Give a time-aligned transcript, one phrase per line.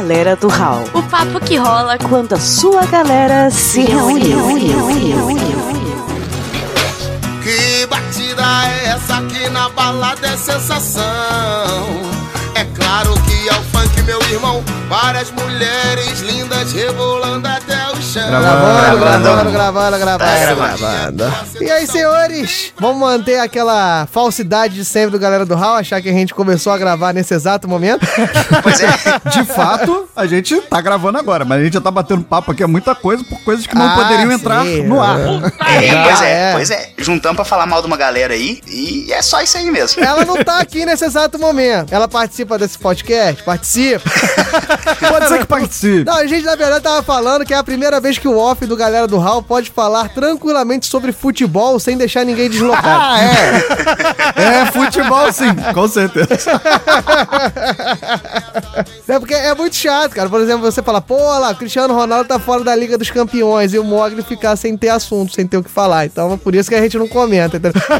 [0.00, 0.84] Galera do Hall.
[0.94, 4.32] O papo que rola quando a sua galera se reúne.
[7.42, 11.04] Que batida é essa aqui na balada é sensação?
[12.54, 14.64] É claro que é o funk, meu irmão.
[14.88, 18.28] Várias mulheres lindas rebolando até o chão.
[18.28, 21.32] Gravando, Gravando, gravando, gravando, Tá gravando.
[21.60, 26.08] E aí, senhores, vamos manter aquela falsidade de sempre do galera do Hall, achar que
[26.08, 28.06] a gente começou a gravar nesse exato momento?
[28.62, 28.88] Pois é.
[29.30, 32.62] De fato, a gente tá gravando agora, mas a gente já tá batendo papo aqui,
[32.62, 34.34] é muita coisa, por coisas que não Ah, poderiam sim.
[34.34, 35.18] entrar no ar.
[35.20, 36.52] É, pois é, é.
[36.52, 36.90] pois é.
[36.98, 40.02] Juntamos pra falar mal de uma galera aí e é só isso aí mesmo.
[40.02, 41.92] Ela não tá aqui nesse exato momento.
[41.92, 43.42] Ela participa desse podcast?
[43.42, 44.02] Participa.
[45.08, 46.04] Pode ser que participe.
[46.04, 48.64] Não, a gente na verdade tava falando que é a primeira vez que o off
[48.64, 52.88] do galera do Hall pode falar tranquilamente sobre futebol sem deixar ninguém deslocado.
[52.88, 54.40] Ah, é.
[54.40, 56.28] É futebol, sim, com certeza.
[59.06, 60.28] É porque é muito chato, cara.
[60.28, 63.10] Por exemplo, você fala, pô, olha lá, o Cristiano Ronaldo tá fora da Liga dos
[63.10, 66.06] Campeões e o Mogli ficar sem ter assunto, sem ter o que falar.
[66.06, 67.80] Então é por isso que a gente não comenta, entendeu?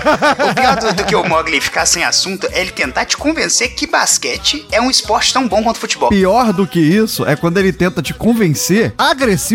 [0.50, 3.75] O pior do, do que o Mogli ficar sem assunto é ele tentar te convencer
[3.75, 6.08] que basquete é um esporte tão bom quanto futebol.
[6.08, 9.50] Pior do que isso é quando ele tenta te convencer agressivamente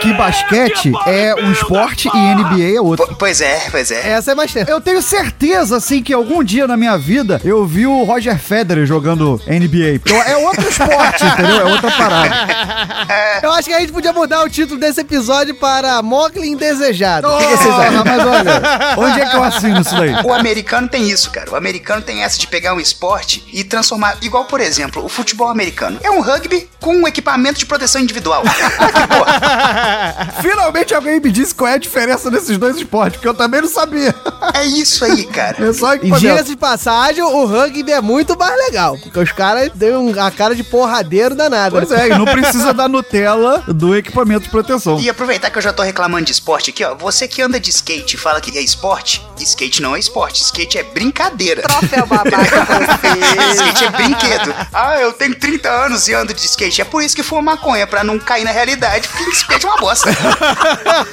[0.00, 3.06] que basquete é um esporte e NBA é outro.
[3.06, 4.10] Po- Pois é, pois é.
[4.10, 4.70] Essa é mais tempo.
[4.70, 8.86] Eu tenho certeza, assim, que algum dia na minha vida eu vi o Roger Federer
[8.86, 9.94] jogando NBA.
[9.96, 11.60] Então é outro esporte, entendeu?
[11.60, 13.40] É outra parada.
[13.42, 17.26] Eu acho que a gente podia mudar o título desse episódio para Mogli Indesejado.
[17.28, 18.02] O que, que vocês acham?
[18.02, 18.62] Porra, mas olha,
[18.98, 20.12] onde é que eu assino isso daí?
[20.24, 21.50] O americano tem isso, cara.
[21.50, 24.16] O americano tem essa de pegar um esporte e transformar.
[24.22, 25.98] Igual, por exemplo, o futebol americano.
[26.02, 28.42] É um rugby com um equipamento de proteção individual.
[30.42, 33.68] Finalmente alguém me disse qual é a diferença desses dois esportes, porque eu também não
[33.68, 34.14] sabia.
[34.54, 35.68] é isso aí, cara.
[35.68, 36.10] É só E
[36.44, 38.96] de passagem, o rugby é muito mais legal.
[38.98, 41.76] Porque os caras dão um- a cara de porradeiro danado.
[41.76, 44.98] Pois é, e não precisa da Nutella do equipamento de proteção.
[45.00, 46.94] E aproveitar que eu já tô reclamando de esporte aqui, ó.
[46.94, 50.78] Você que anda de skate e fala que é esporte, skate não é esporte, skate
[50.78, 51.62] é brincadeira.
[51.62, 52.28] Troféu babaca
[52.64, 53.54] você.
[53.54, 54.54] skate é brinquedo.
[54.72, 56.80] Ah, eu tenho 30 anos e ando de skate.
[56.80, 59.78] É por isso que fumo maconha, pra não cair na realidade, porque skate é uma
[59.78, 60.10] bosta.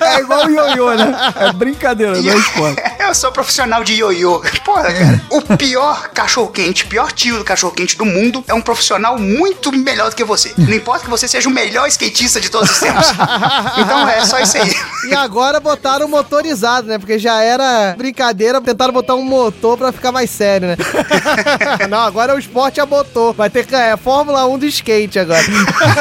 [0.02, 1.34] É igual o ioiô, né?
[1.36, 2.81] É brincadeira, não é esporte.
[3.06, 4.42] Eu sou profissional de ioiô.
[4.64, 5.22] Porra, cara.
[5.30, 10.16] O pior cachorro-quente, pior tio do cachorro-quente do mundo é um profissional muito melhor do
[10.16, 10.52] que você.
[10.58, 13.08] Não importa que você seja o melhor skatista de todos os tempos.
[13.78, 14.76] Então é só isso aí.
[15.08, 16.98] E agora botaram motorizado, né?
[16.98, 20.78] Porque já era brincadeira, tentaram botar um motor pra ficar mais sério, né?
[21.88, 23.36] Não, agora é o esporte a motor.
[23.36, 25.44] Vai ter é, Fórmula 1 do skate agora.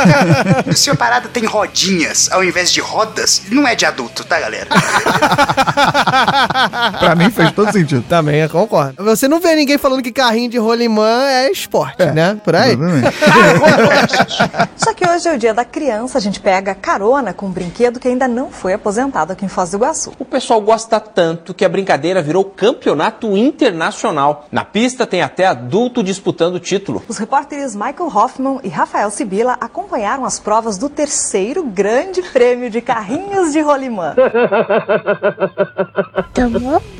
[0.74, 4.68] Se a parada tem rodinhas ao invés de rodas, não é de adulto, tá, galera?
[6.98, 8.04] Pra mim fez todo sentido.
[8.08, 9.02] Também, eu concordo.
[9.04, 12.38] Você não vê ninguém falando que carrinho de rolimã é esporte, né?
[12.44, 12.72] Por aí.
[12.72, 14.72] Exatamente.
[14.76, 18.00] Só que hoje é o dia da criança, a gente pega carona com um brinquedo
[18.00, 20.12] que ainda não foi aposentado aqui em Foz do Iguaçu.
[20.18, 24.46] O pessoal gosta tanto que a brincadeira virou campeonato internacional.
[24.50, 27.02] Na pista tem até adulto disputando o título.
[27.08, 32.80] Os repórteres Michael Hoffman e Rafael Sibila acompanharam as provas do terceiro grande prêmio de
[32.80, 34.14] carrinhos de rolimã.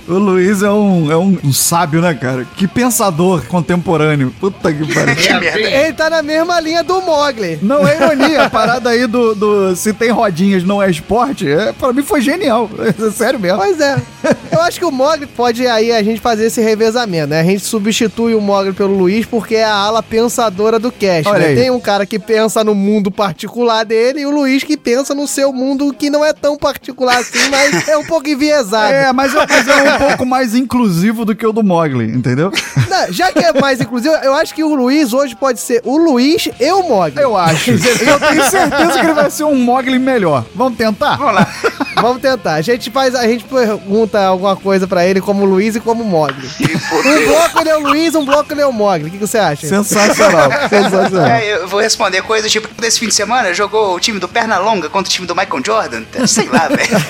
[0.07, 2.47] O Luiz é um, é um, um sábio, né, cara?
[2.57, 4.35] Que pensador contemporâneo.
[4.39, 5.17] Puta que pariu.
[5.17, 5.59] Que merda.
[5.59, 7.59] Ele tá na mesma linha do Mogli.
[7.63, 11.73] Não é ironia, a parada aí do, do se tem rodinhas não é esporte, é,
[11.73, 12.69] pra mim foi genial.
[12.85, 13.57] É sério mesmo.
[13.59, 13.97] Pois é.
[14.53, 17.41] Eu acho que o Mogli pode aí a gente fazer esse revezamento, né?
[17.41, 21.39] A gente substitui o Mogli pelo Luiz porque é a ala pensadora do cast, Olha
[21.41, 21.47] né?
[21.49, 21.55] aí.
[21.57, 25.27] Tem um cara que pensa no mundo particular dele e o Luiz que pensa no
[25.27, 28.93] seu mundo que não é tão particular assim, mas é um pouco enviesado.
[28.93, 32.53] É, mas, é- mas é um pouco mais inclusivo do que o do Mogli, entendeu?
[32.89, 35.97] Não, já que é mais inclusive, eu acho que o Luiz hoje pode ser o
[35.97, 37.21] Luiz e o Mogli.
[37.21, 37.71] Eu acho.
[37.71, 40.45] Eu tenho certeza que ele vai ser um Mogli melhor.
[40.55, 41.17] Vamos tentar?
[41.17, 41.49] Vamos lá.
[41.97, 42.55] Vamos tentar.
[42.55, 46.49] A gente faz, a gente pergunta alguma coisa pra ele como Luiz e como Mogli.
[46.93, 49.09] Um bloco ele é o Luiz, um bloco ele é o Mogli.
[49.09, 49.67] O que, que você acha?
[49.67, 50.51] Sensacional.
[50.69, 51.27] Sensacional.
[51.27, 54.89] É, eu vou responder coisa tipo, desse fim de semana jogou o time do Pernalonga
[54.91, 56.03] contra o time do Michael Jordan?
[56.27, 57.05] Sei lá, velho.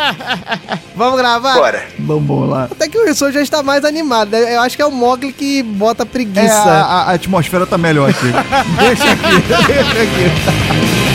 [0.96, 1.54] Vamos gravar?
[1.54, 1.84] Bora.
[1.98, 2.64] Vamos lá.
[2.70, 4.54] Até que o Wilson já está mais animado, né?
[4.56, 6.52] Eu acho que é o Mogli que bota É, preguiça.
[6.52, 8.26] a, a- a atmosfera tá melhor aqui.
[8.78, 11.13] deixa aqui, deixa aqui.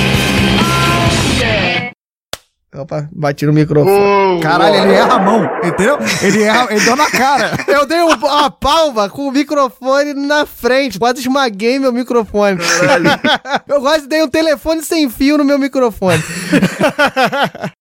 [2.75, 4.39] Opa, bati no microfone.
[4.41, 5.97] Caralho, ele erra a mão, entendeu?
[6.21, 7.51] Ele erra, ele deu na cara.
[7.67, 10.99] Eu dei um- uma palma com o microfone na frente.
[10.99, 12.59] Quase esmaguei meu microfone.
[13.67, 16.21] Eu quase dei um telefone sem fio no meu microfone.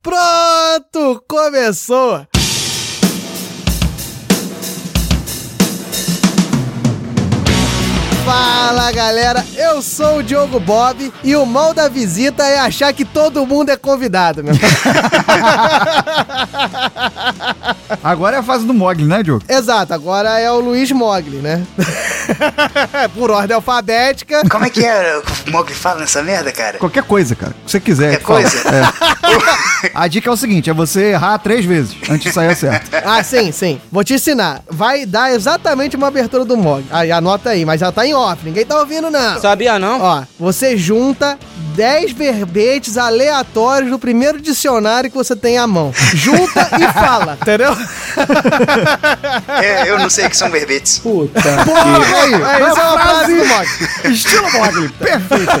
[0.00, 1.24] Pronto!
[1.28, 2.24] Começou!
[8.26, 13.04] Fala galera, eu sou o Diogo Bob e o mal da visita é achar que
[13.04, 14.52] todo mundo é convidado, meu.
[18.02, 19.44] Agora é a fase do Mogli, né, Diogo?
[19.48, 21.64] Exato, agora é o Luiz Mogli, né?
[23.14, 24.42] Por ordem alfabética.
[24.48, 26.78] Como é que é o Mogli fala nessa merda, cara?
[26.78, 27.52] Qualquer coisa, cara.
[27.52, 28.20] O que você quiser.
[28.20, 28.68] Qualquer coisa?
[28.68, 29.90] É.
[29.94, 32.86] A dica é o seguinte: é você errar três vezes antes de sair certo.
[33.06, 33.80] Ah, sim, sim.
[33.92, 34.62] Vou te ensinar.
[34.68, 36.86] Vai dar exatamente uma abertura do Mogli.
[36.90, 39.40] Aí anota aí, mas já tá em off, ninguém tá ouvindo não.
[39.40, 40.00] Sabia não?
[40.00, 41.38] Ó, você junta
[41.76, 45.92] 10 verbetes aleatórios do primeiro dicionário que você tem à mão.
[46.14, 47.75] Junta e fala, entendeu?
[49.62, 50.98] É, eu não sei o que são verbetes.
[50.98, 51.40] Puta.
[51.64, 54.12] Porra, aí, é, isso é uma frase do Mogli.
[54.12, 54.88] Estilo Mogli.
[54.90, 55.52] Perfeito.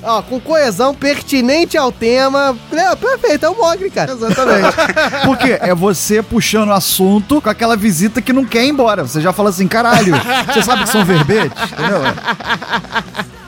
[0.02, 2.56] Ó, com coesão pertinente ao tema.
[2.72, 4.12] É, perfeito, é o Mogli, cara.
[4.12, 4.76] Exatamente.
[5.24, 9.02] Porque é você puxando o assunto com aquela visita que não quer ir embora.
[9.02, 10.14] Você já fala assim, caralho,
[10.46, 11.62] você sabe que são verbetes?
[11.72, 12.02] Entendeu?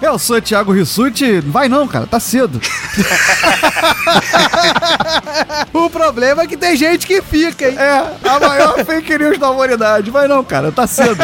[0.01, 1.41] Eu sou Thiago Rissuti.
[1.41, 2.61] Vai não, cara, tá cedo.
[5.73, 7.77] O problema é que tem gente que fica, hein?
[7.79, 10.11] É, a maior fake news da humanidade.
[10.11, 11.17] Vai não, cara, tá cedo.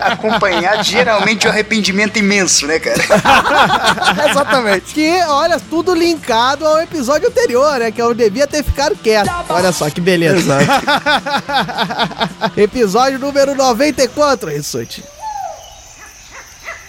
[0.00, 2.98] Acompanhar geralmente é um arrependimento imenso, né, cara?
[4.30, 4.92] Exatamente.
[4.92, 7.90] Que, olha, tudo linkado ao episódio anterior, né?
[7.90, 9.30] Que eu devia ter ficado quieto.
[9.48, 10.58] Olha só que beleza.
[12.56, 15.15] Episódio número 94, Rissuti.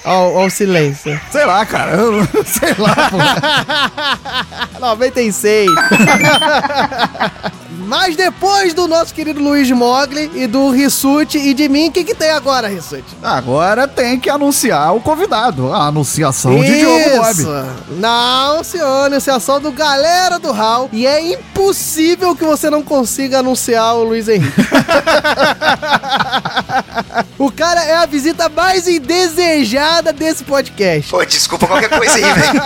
[0.05, 1.19] Ó o silêncio.
[1.31, 1.91] Sei lá, cara.
[1.91, 4.79] Eu sei lá, pô.
[4.79, 5.69] 96.
[7.87, 12.03] Mas depois do nosso querido Luiz Mogli e do Rissuti e de mim, o que,
[12.03, 13.15] que tem agora, Rissuti?
[13.23, 15.73] Agora tem que anunciar o convidado.
[15.73, 17.47] A anunciação de Diogo Bob.
[17.91, 20.89] Não, senhor, anunciação do Galera do Hall.
[20.91, 24.51] E é impossível que você não consiga anunciar o Luiz Henrique.
[27.39, 31.09] o cara é a visita mais indesejada desse podcast.
[31.09, 32.61] Pô, desculpa qualquer coisa aí, velho.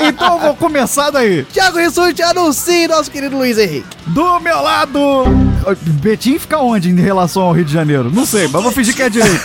[0.00, 1.44] Então eu vou começar daí.
[1.44, 3.59] Thiago Rissuti, anuncie nosso querido Luiz
[4.06, 5.24] Do meu lado.
[6.00, 8.10] Betim fica onde em relação ao Rio de Janeiro?
[8.10, 9.42] Não sei, mas vou fingir que é direito.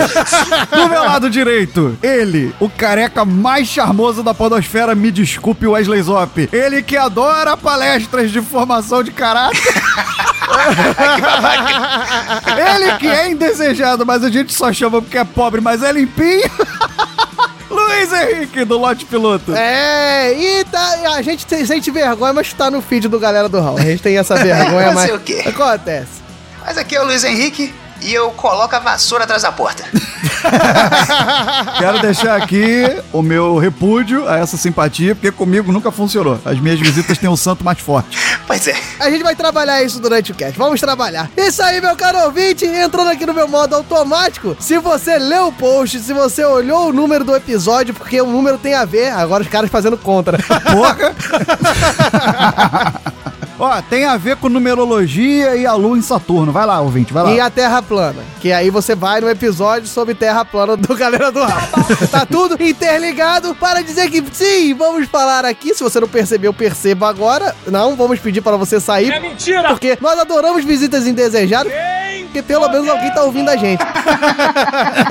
[0.72, 6.50] Do meu lado direito, ele, o careca mais charmoso da podosfera, me desculpe, Wesley Zop.
[6.52, 9.62] Ele que adora palestras de formação de caráter.
[12.48, 16.50] ele que é indesejado, mas a gente só chama porque é pobre, mas é limpinho.
[17.70, 19.54] Luiz Henrique, do Lote Piloto.
[19.56, 23.60] É, e tá, a gente tem- sente vergonha, mas tá no feed do Galera do
[23.60, 23.78] Hall.
[23.78, 25.12] A gente tem essa vergonha, mas.
[25.12, 25.44] O quê?
[25.46, 26.24] Acontece.
[26.66, 29.84] Mas aqui é o Luiz Henrique e eu coloco a vassoura atrás da porta.
[31.80, 36.40] Quero deixar aqui o meu repúdio a essa simpatia, porque comigo nunca funcionou.
[36.46, 38.18] As minhas visitas têm um santo mais forte.
[38.46, 38.76] Pois é.
[39.00, 40.58] A gente vai trabalhar isso durante o cast.
[40.58, 41.30] Vamos trabalhar.
[41.36, 44.56] Isso aí, meu caro ouvinte, entrando aqui no meu modo automático.
[44.60, 48.58] Se você leu o post, se você olhou o número do episódio, porque o número
[48.58, 50.38] tem a ver, agora os caras fazendo contra.
[50.38, 51.16] Porra!
[53.58, 56.52] Ó, tem a ver com numerologia e a lua em Saturno.
[56.52, 57.32] Vai lá, ouvinte, vai lá.
[57.32, 58.22] E a Terra plana.
[58.42, 62.08] Que aí você vai no episódio sobre Terra plana do Galera do Rafa.
[62.08, 65.74] tá tudo interligado para dizer que sim, vamos falar aqui.
[65.74, 67.56] Se você não percebeu, perceba agora.
[67.68, 69.12] Não, vamos pedir para você sair.
[69.12, 69.70] É mentira!
[69.70, 71.72] Porque nós adoramos visitas indesejadas.
[72.24, 73.82] Porque pelo menos alguém tá ouvindo a gente.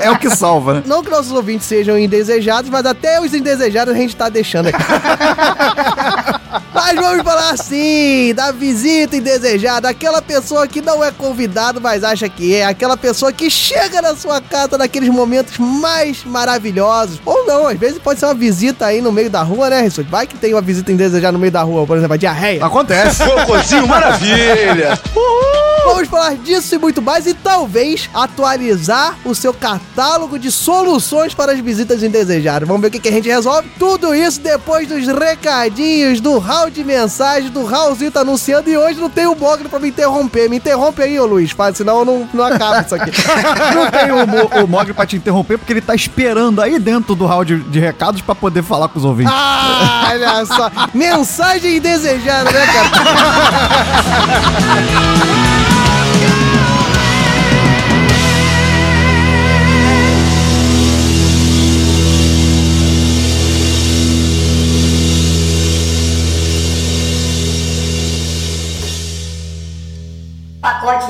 [0.01, 0.83] É o que salva, né?
[0.85, 4.77] Não que nossos ouvintes sejam indesejados, mas até os indesejados a gente tá deixando aqui.
[6.73, 12.27] mas vamos falar assim, da visita indesejada, aquela pessoa que não é convidado, mas acha
[12.29, 17.19] que é, aquela pessoa que chega na sua casa naqueles momentos mais maravilhosos.
[17.25, 20.09] Ou não, às vezes pode ser uma visita aí no meio da rua, né, Rissuti?
[20.09, 22.65] Vai que tem uma visita indesejada no meio da rua, por exemplo, a diarreia.
[22.65, 23.23] Acontece.
[23.25, 24.99] Cocôzinho, maravilha!
[25.85, 31.51] Vamos falar disso e muito mais e talvez atualizar o seu catálogo de soluções para
[31.51, 32.67] as visitas indesejadas.
[32.67, 33.69] Vamos ver o que, que a gente resolve.
[33.77, 38.99] Tudo isso depois dos recadinhos, do hall de mensagem, do Raulzinho tá anunciando e hoje
[38.99, 40.47] não tem o Mogli pra me interromper.
[40.49, 43.11] Me interrompe aí, ô Luiz, faz, senão eu não, não acaba isso aqui.
[43.75, 47.25] Não tem o, o Mogli pra te interromper, porque ele tá esperando aí dentro do
[47.25, 49.33] hall de, de recados pra poder falar com os ouvintes.
[49.35, 50.71] Ah, olha só.
[50.93, 52.89] Mensagem indesejada, né, cara?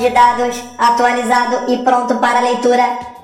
[0.05, 3.14] de dados atualizado e pronto para leitura.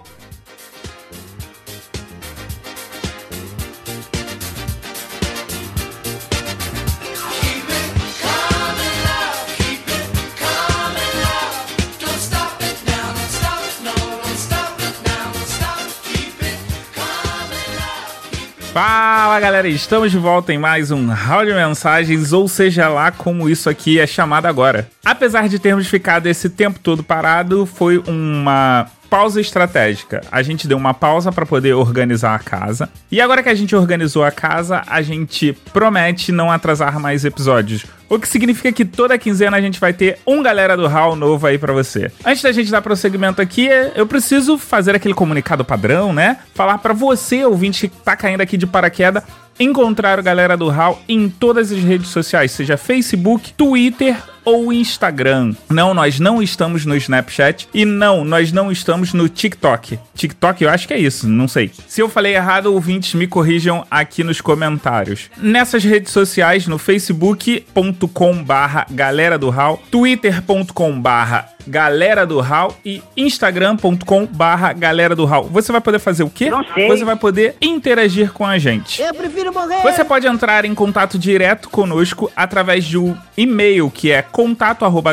[19.31, 23.49] Fala galera, estamos de volta em mais um round de mensagens, ou seja lá como
[23.49, 24.89] isso aqui é chamado agora.
[25.05, 30.21] Apesar de termos ficado esse tempo todo parado, foi uma pausa estratégica.
[30.31, 32.89] A gente deu uma pausa para poder organizar a casa.
[33.11, 37.85] E agora que a gente organizou a casa, a gente promete não atrasar mais episódios.
[38.07, 41.45] O que significa que toda quinzena a gente vai ter um galera do HAL novo
[41.45, 42.09] aí para você.
[42.25, 46.37] Antes da gente dar prosseguimento aqui, eu preciso fazer aquele comunicado padrão, né?
[46.55, 49.23] Falar para você, ouvinte que tá caindo aqui de paraquedas,
[49.59, 55.53] encontrar o galera do HAL em todas as redes sociais, seja Facebook, Twitter ou Instagram.
[55.69, 59.99] Não, nós não estamos no Snapchat e não, nós não estamos no TikTok.
[60.15, 61.71] TikTok eu acho que é isso, não sei.
[61.87, 65.29] Se eu falei errado, ouvintes me corrijam aqui nos comentários.
[65.37, 73.01] Nessas redes sociais, no facebook.com barra galera do HAL, twitter.com barra galera do HAL e
[73.15, 75.45] instagram.com barra galera do HAL.
[75.45, 76.49] Você vai poder fazer o quê?
[76.49, 76.87] Não sei.
[76.87, 79.01] Você vai poder interagir com a gente.
[79.01, 79.81] Eu prefiro morrer.
[79.83, 85.11] Você pode entrar em contato direto conosco através de um e-mail que é contato arroba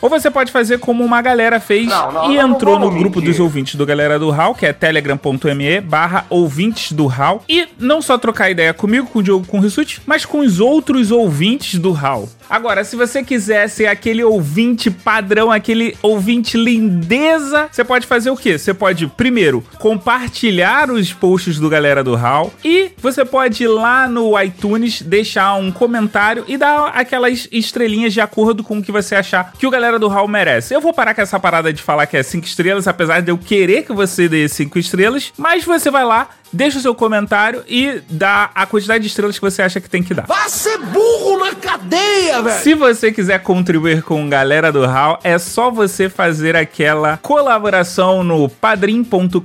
[0.00, 3.32] ou você pode fazer como uma galera fez Não, não, e entrou no grupo mentir.
[3.32, 8.00] dos ouvintes do Galera do Hall, que é telegram.me barra ouvintes do Hall e não
[8.00, 11.78] só trocar ideia comigo, com o Diogo, com o Rissuti, mas com os outros ouvintes
[11.78, 12.28] do Hall.
[12.48, 18.36] Agora, se você quiser ser aquele ouvinte padrão, aquele ouvinte lindeza, você pode fazer o
[18.36, 18.58] quê?
[18.58, 24.08] Você pode, primeiro, compartilhar os posts do Galera do Hall e você pode ir lá
[24.08, 29.14] no iTunes deixar um comentário e dar aquelas estrelinhas de acordo com o que você
[29.14, 30.74] achar que o Galera do Hall merece.
[30.74, 33.38] Eu vou parar com essa parada de falar que é 5 estrelas, apesar de eu
[33.38, 38.00] querer que você dê 5 estrelas, mas você vai lá, deixa o seu comentário e
[38.08, 40.26] dá a quantidade de estrelas que você acha que tem que dar.
[40.26, 42.62] Vai ser burro na cadeia, velho.
[42.62, 48.48] Se você quiser contribuir com Galera do HAL, é só você fazer aquela colaboração no
[48.48, 49.40] padrim.com.br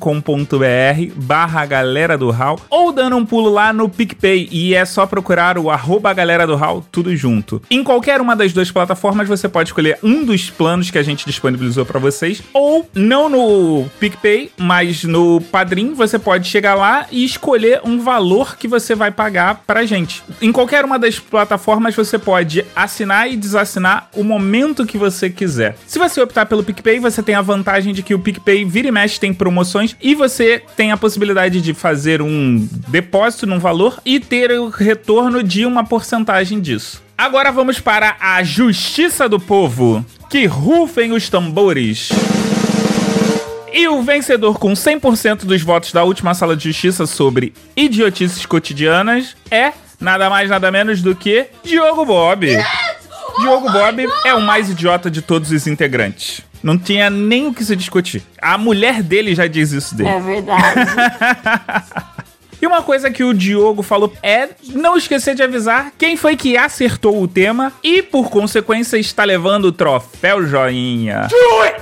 [1.15, 5.57] barra Galera do HAL ou dando um pulo lá no PicPay e é só procurar
[5.57, 7.62] o arroba Galera do HAL tudo junto.
[7.69, 11.25] Em qualquer uma das duas plataformas você pode escolher um dos planos que a gente
[11.25, 17.23] disponibilizou para vocês ou não no PicPay, mas no Padrim você pode chegar lá e
[17.23, 20.23] escolher um valor que você vai pagar pra gente.
[20.41, 25.77] Em qualquer uma das plataformas você pode assinar e desassinar o momento que você quiser.
[25.85, 28.91] Se você optar pelo PicPay, você tem a vantagem de que o PicPay vira e
[28.91, 34.19] mexe tem promoções e você tem a possibilidade de fazer um depósito num valor e
[34.19, 37.03] ter o retorno de uma porcentagem disso.
[37.17, 40.05] Agora vamos para a justiça do povo.
[40.29, 42.09] Que rufem os tambores.
[43.75, 49.36] E o vencedor com 100% dos votos da última sala de justiça sobre idiotices cotidianas
[49.51, 52.48] é nada mais nada menos do que Diogo Bob.
[53.38, 56.39] Diogo Bob é o mais idiota de todos os integrantes.
[56.63, 58.24] Não tinha nem o que se discutir.
[58.41, 60.08] A mulher dele já diz isso dele.
[60.08, 62.05] É verdade.
[62.62, 66.57] E uma coisa que o Diogo falou é não esquecer de avisar quem foi que
[66.57, 71.27] acertou o tema e, por consequência, está levando o troféu joinha.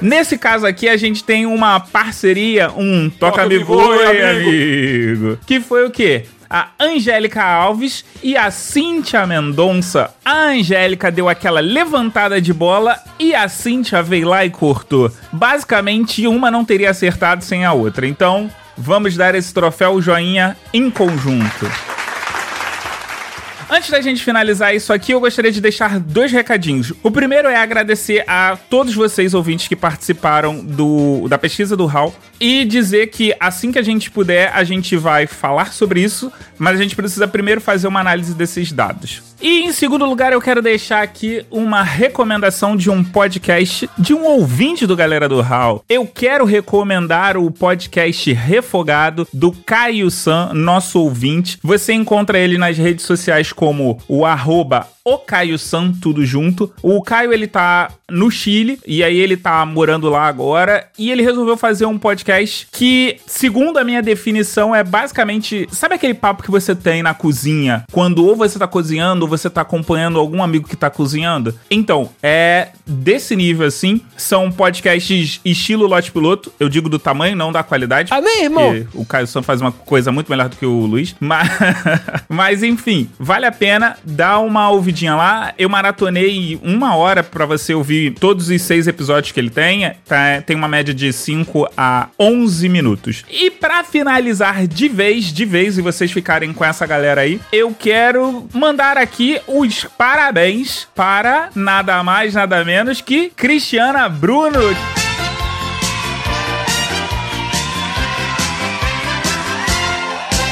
[0.01, 5.37] Nesse caso aqui, a gente tem uma parceria, um toca-me voe, voe, amigo.
[5.45, 6.25] Que foi o quê?
[6.49, 10.13] A Angélica Alves e a Cíntia Mendonça.
[10.23, 15.11] A Angélica deu aquela levantada de bola e a Cíntia veio lá e cortou.
[15.31, 18.07] Basicamente, uma não teria acertado sem a outra.
[18.07, 21.69] Então, vamos dar esse troféu joinha em conjunto.
[23.75, 26.93] Antes da gente finalizar isso aqui, eu gostaria de deixar dois recadinhos.
[27.01, 32.13] O primeiro é agradecer a todos vocês, ouvintes, que participaram do, da pesquisa do HAL
[32.39, 36.79] e dizer que assim que a gente puder, a gente vai falar sobre isso, mas
[36.79, 39.32] a gente precisa primeiro fazer uma análise desses dados.
[39.43, 44.23] E em segundo lugar, eu quero deixar aqui uma recomendação de um podcast de um
[44.23, 45.83] ouvinte do Galera do HAL.
[45.89, 51.59] Eu quero recomendar o podcast Refogado do Caio San, nosso ouvinte.
[51.61, 56.71] Você encontra ele nas redes sociais como o arroba o Caio San, tudo junto.
[56.81, 61.23] O Caio, ele tá no Chile, e aí ele tá morando lá agora, e ele
[61.23, 65.67] resolveu fazer um podcast que, segundo a minha definição, é basicamente...
[65.71, 69.49] Sabe aquele papo que você tem na cozinha, quando ou você tá cozinhando, ou você
[69.49, 71.57] tá acompanhando algum amigo que tá cozinhando?
[71.69, 77.51] Então, é desse nível, assim, são podcasts estilo lote piloto, eu digo do tamanho, não
[77.51, 78.13] da qualidade.
[78.13, 78.73] Amém, irmão?
[78.73, 81.49] porque O Caio San faz uma coisa muito melhor do que o Luiz, mas,
[82.29, 84.61] mas enfim, vale a pena dar uma
[84.93, 85.53] ouvidinha lá.
[85.57, 89.91] Eu maratonei uma hora pra você ouvir todos os seis episódios que ele tem.
[90.05, 93.25] Tá, tem uma média de 5 a 11 minutos.
[93.29, 97.75] E pra finalizar de vez, de vez, e vocês ficarem com essa galera aí, eu
[97.77, 105.02] quero mandar aqui os parabéns para nada mais, nada menos que Cristiana Bruno.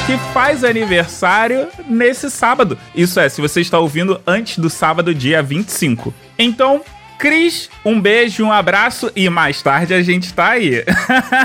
[0.06, 2.76] Que faz aniversário nesse sábado.
[2.94, 6.12] Isso é, se você está ouvindo antes do sábado, dia 25.
[6.38, 6.82] Então,
[7.18, 10.84] Cris, um beijo, um abraço e mais tarde a gente tá aí.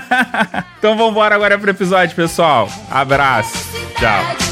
[0.79, 2.67] então vambora agora pro episódio, pessoal.
[2.89, 3.57] Abraço.
[3.99, 4.07] Tchau.
[4.09, 4.47] É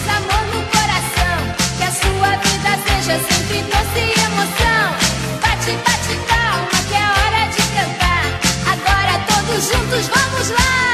[10.02, 10.52] vamos!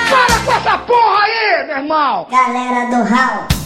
[0.09, 1.00] Para com essa porra
[1.71, 2.27] irmão!
[2.29, 3.60] Galera do Hall.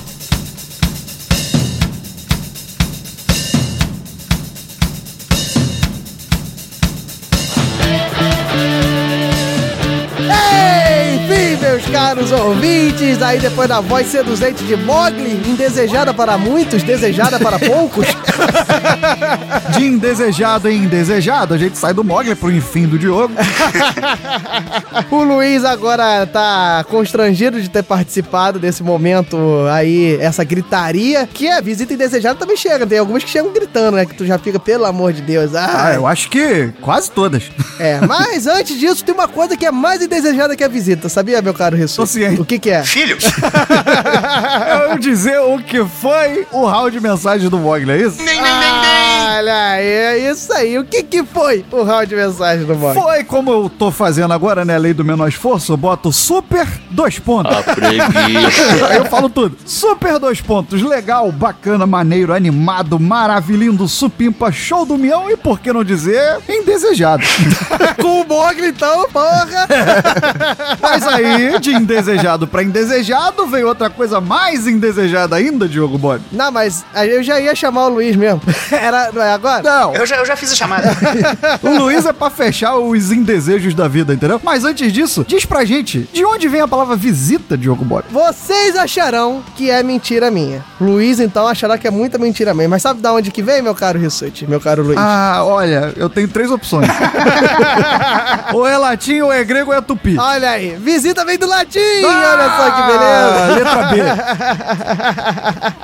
[11.96, 18.06] Caros ouvintes, aí depois da voz seduzente de Mogli, indesejada para muitos, desejada para poucos.
[19.78, 23.34] De indesejado em indesejado, a gente sai do Mogli pro enfim do Diogo.
[25.10, 29.38] o Luiz agora tá constrangido de ter participado desse momento
[29.72, 32.86] aí, essa gritaria, que a visita indesejada também chega.
[32.86, 34.06] Tem algumas que chegam gritando, né?
[34.06, 35.56] Que tu já fica, pelo amor de Deus.
[35.56, 35.96] Ah, ai.
[35.96, 37.44] eu acho que quase todas.
[37.80, 41.42] É, mas antes disso, tem uma coisa que é mais indesejada que a visita, sabia,
[41.42, 41.98] meu caro Rissu?
[41.98, 42.42] Tô ciente.
[42.42, 42.84] O que que é?
[42.84, 43.24] Filhos?
[44.90, 48.18] Eu dizer o que foi o round de mensagens do Mogli, é isso?
[49.16, 50.78] Olha aí, é isso aí.
[50.78, 53.02] O que que foi o round de mensagem do Mogli?
[53.02, 54.78] Foi como eu tô fazendo agora, né?
[54.78, 57.56] Lei do menor esforço, eu boto super dois pontos.
[58.90, 59.58] Aí eu falo tudo.
[59.66, 60.82] Super dois pontos.
[60.82, 67.24] Legal, bacana, maneiro, animado, maravilhindo, supimpa, show do mião e, por que não dizer, indesejado.
[68.02, 69.68] Com o Mogli, então, porra!
[70.82, 76.22] Mas aí, de indesejado pra indesejado, veio outra coisa mais indesejada ainda, Diogo Bob.
[76.32, 78.42] Não, mas eu já ia chamar o Luiz mesmo.
[78.72, 79.64] Era, não é agora?
[79.64, 79.96] Não.
[79.96, 80.96] Eu já, eu já fiz a chamada.
[81.62, 84.40] O Luiz é pra fechar os indesejos da vida, entendeu?
[84.44, 88.04] Mas antes disso, diz pra gente, de onde vem a palavra visita, Diogo Bob?
[88.10, 90.64] Vocês acharão que é mentira minha.
[90.80, 92.70] Luiz, então, achará que é muita mentira minha.
[92.70, 94.98] Mas sabe da onde que vem, meu caro Rissuti, meu caro Luiz?
[95.00, 96.88] Ah, olha, eu tenho três opções.
[98.54, 100.18] ou é latim, ou é grego, ou é tupi.
[100.18, 101.80] Olha aí, visita vem do latim!
[102.06, 103.56] Ah, olha só que beleza!
[103.56, 103.86] Letra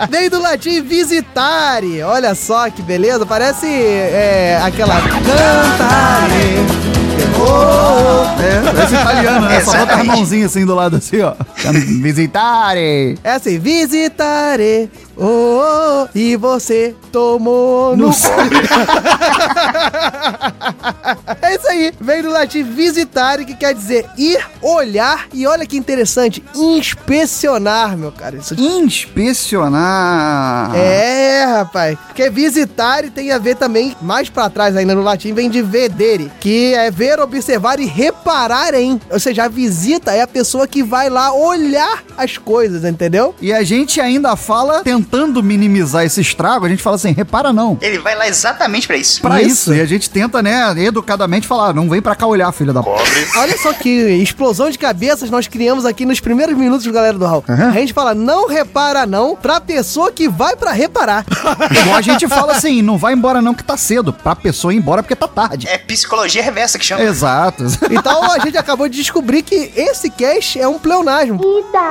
[0.10, 2.02] Vem do latim visitare!
[2.04, 6.91] Olha só que beleza, parece é, aquela cantare.
[8.42, 9.62] É, parece italiano, né?
[9.62, 10.08] Só bota Exatamente.
[10.08, 11.34] mãozinhas assim do lado, assim, ó.
[12.02, 13.18] Visitare.
[13.24, 14.90] É assim, visitare.
[15.18, 18.12] Oh, oh, e você tomou no.
[21.42, 25.78] É isso aí, vem do latim visitare, que quer dizer ir, olhar e olha que
[25.78, 28.38] interessante, inspecionar, meu cara.
[28.38, 29.82] Isso Inspecionar.
[30.76, 31.98] É, rapaz.
[32.08, 36.32] Porque visitare tem a ver também, mais pra trás ainda no latim, vem de vedere,
[36.40, 39.00] que é ver, observar e reparar em.
[39.10, 43.34] Ou seja, a visita é a pessoa que vai lá olhar as coisas, entendeu?
[43.42, 47.78] E a gente ainda fala, tentando minimizar esse estrago, a gente fala assim, repara não.
[47.82, 49.22] Ele vai lá exatamente pra isso.
[49.22, 49.52] Pra isso.
[49.52, 49.74] Isso.
[49.74, 52.90] E a gente tenta, né, educadamente falar, não vem pra cá olhar, filha da p.
[53.38, 57.26] Olha só que explosão de cabeças nós criamos aqui nos primeiros minutos do Galera do
[57.26, 57.44] Hall.
[57.48, 61.26] A gente fala, não repara não, pra pessoa que vai pra reparar.
[61.82, 64.78] Igual a gente fala assim, não vai embora não que tá cedo, pra pessoa ir
[64.78, 65.68] embora porque tá tarde.
[65.68, 67.04] É psicologia reversa que chama.
[67.04, 67.21] Exato.
[67.92, 71.40] Então a gente acabou de descobrir que esse cast é um pleonasmo.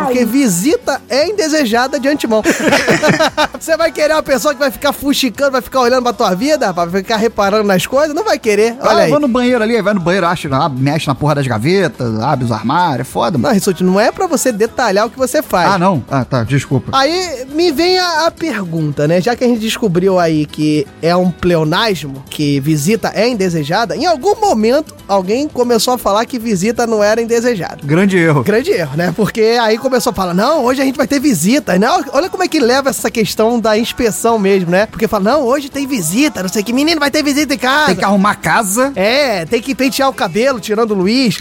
[0.06, 2.42] Porque visita é indesejada de antemão.
[3.58, 6.66] Você vai querer uma pessoa que vai ficar fuxicando, vai ficar olhando pra tua vida,
[6.66, 8.14] rapaz, vai ficar reparando nas coisas?
[8.14, 8.76] Não vai querer.
[8.80, 9.10] Olha ah, aí.
[9.10, 12.44] vou no banheiro ali, vai no banheiro, acha, ah, mexe na porra das gavetas, abre
[12.44, 13.48] os armários, é foda, mano.
[13.48, 15.72] Não, Rissuti, não é pra você detalhar o que você faz.
[15.72, 16.02] Ah, não?
[16.10, 16.90] Ah, tá, desculpa.
[16.96, 19.20] Aí me vem a, a pergunta, né?
[19.20, 24.06] Já que a gente descobriu aí que é um pleonasmo, que visita é indesejada, em
[24.06, 27.78] algum momento alguém começou a falar que visita não era indesejada.
[27.84, 28.42] Grande erro.
[28.42, 29.12] Grande erro, né?
[29.14, 31.86] Porque aí começou a falar, não, hoje a gente vai ter visita, né?
[32.12, 34.86] Olha como é que leva essa questão da inspeção mesmo, né?
[34.86, 37.86] Porque fala, não, hoje tem visita, não sei que, menino vai ter visita em casa.
[37.86, 38.92] Tem que arrumar casa.
[38.96, 41.36] É, tem que pentear o cabelo, tirando o Luiz.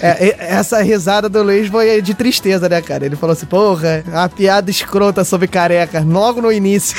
[0.00, 0.36] É, é.
[0.56, 3.06] Essa risada do Luiz foi de tristeza, né, cara?
[3.06, 6.96] Ele falou assim, porra, a piada escrota sobre careca, logo no início.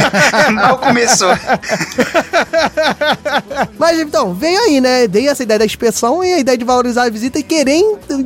[0.52, 1.32] Mal começou.
[3.78, 5.06] Mas então, veio aí, né?
[5.08, 7.82] Veio essa ideia da inspeção e a ideia de valorizar a visita e querer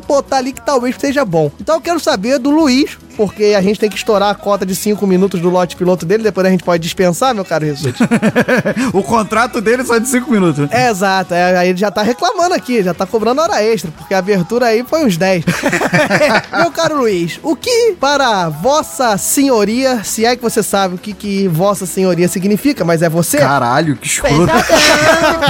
[0.06, 1.50] botar ali que talvez seja bom.
[1.60, 4.76] Então eu quero saber do Luiz, porque a gente tem que estourar a cota de
[4.76, 8.00] 5 minutos do lote piloto dele, depois a gente pode dispensar, meu caro Rissuti.
[8.94, 10.68] o contrato dele só é de 5 minutos.
[10.70, 14.14] É, exato, é, aí ele já tá reclamando aqui, já tá cobrando hora extra, porque
[14.14, 15.44] a abertura aí foi uns 10.
[16.56, 21.12] Meu caro Luiz, o que para vossa senhoria, se é que você sabe o que,
[21.12, 23.38] que vossa senhoria significa, mas é você?
[23.38, 24.52] Caralho, que escroto.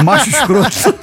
[0.02, 0.94] Macho escroto.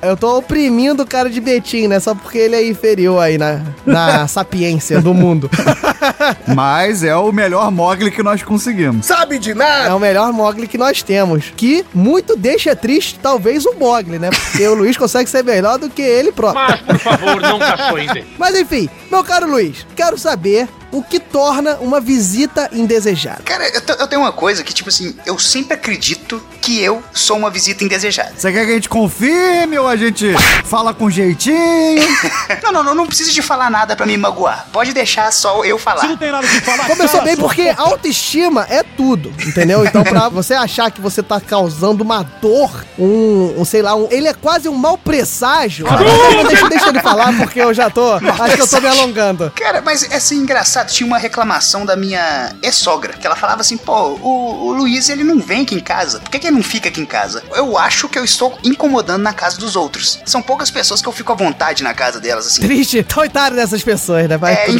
[0.00, 2.00] Eu tô oprimindo o cara de Betim, né?
[2.00, 4.77] Só porque ele é inferior aí na, na sapiência.
[4.78, 5.50] Existência do mundo.
[6.54, 9.04] Mas é o melhor Mogli que nós conseguimos.
[9.04, 9.88] Sabe de nada!
[9.88, 11.52] É o melhor Mogli que nós temos.
[11.56, 14.30] Que muito deixa triste, talvez, o Mogli, né?
[14.30, 16.64] Porque o Luiz consegue ser melhor do que ele próprio.
[16.64, 21.76] Mas, por favor, não caçoem Mas enfim, meu caro Luiz, quero saber o que torna
[21.76, 23.42] uma visita indesejada.
[23.44, 27.36] Cara, eu, eu tenho uma coisa que, tipo assim, eu sempre acredito que eu sou
[27.36, 28.32] uma visita indesejada.
[28.36, 30.32] Você quer que a gente confirme ou a gente
[30.64, 31.58] fala com jeitinho?
[32.62, 34.66] Não, não, não, não precisa de falar nada pra me magoar.
[34.72, 36.02] Pode deixar só eu falar.
[36.02, 36.86] Se não tem nada que falar.
[36.86, 39.84] Começou bem porque autoestima é tudo, entendeu?
[39.84, 44.08] Então, pra você achar que você tá causando uma dor, um, um, sei lá, um,
[44.10, 45.86] ele é quase um mau presságio.
[46.46, 49.50] deixa, deixa ele falar porque eu já tô, acho que eu tô me alongando.
[49.54, 53.76] Cara, mas é assim, engraçado, tinha uma reclamação da minha ex-sogra, que ela falava assim,
[53.76, 56.62] pô, o, o Luiz, ele não vem aqui em casa, por que, que ele não
[56.62, 57.42] fica aqui em casa?
[57.54, 60.18] Eu acho que eu estou incomodando na casa dos outros.
[60.24, 62.62] São poucas pessoas que eu fico à vontade na casa delas, assim.
[62.62, 64.36] Triste, coitado dessas pessoas, né?
[64.36, 64.78] Vai, É, bem.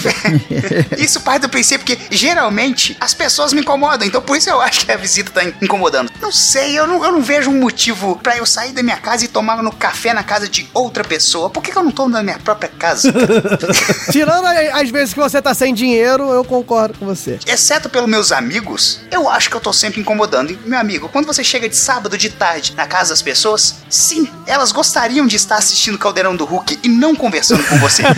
[0.99, 4.85] Isso parte do princípio que geralmente as pessoas me incomodam, então por isso eu acho
[4.87, 6.11] que a visita tá in- incomodando.
[6.21, 9.25] Não sei, eu não, eu não vejo um motivo pra eu sair da minha casa
[9.25, 11.51] e tomar no café na casa de outra pessoa.
[11.51, 13.13] Por que, que eu não tô na minha própria casa?
[14.11, 17.39] Tirando as vezes que você tá sem dinheiro, eu concordo com você.
[17.47, 20.51] Exceto pelos meus amigos, eu acho que eu tô sempre incomodando.
[20.53, 24.29] E, meu amigo, quando você chega de sábado de tarde na casa das pessoas, sim,
[24.47, 28.03] elas gostariam de estar assistindo Caldeirão do Hulk e não conversando com você.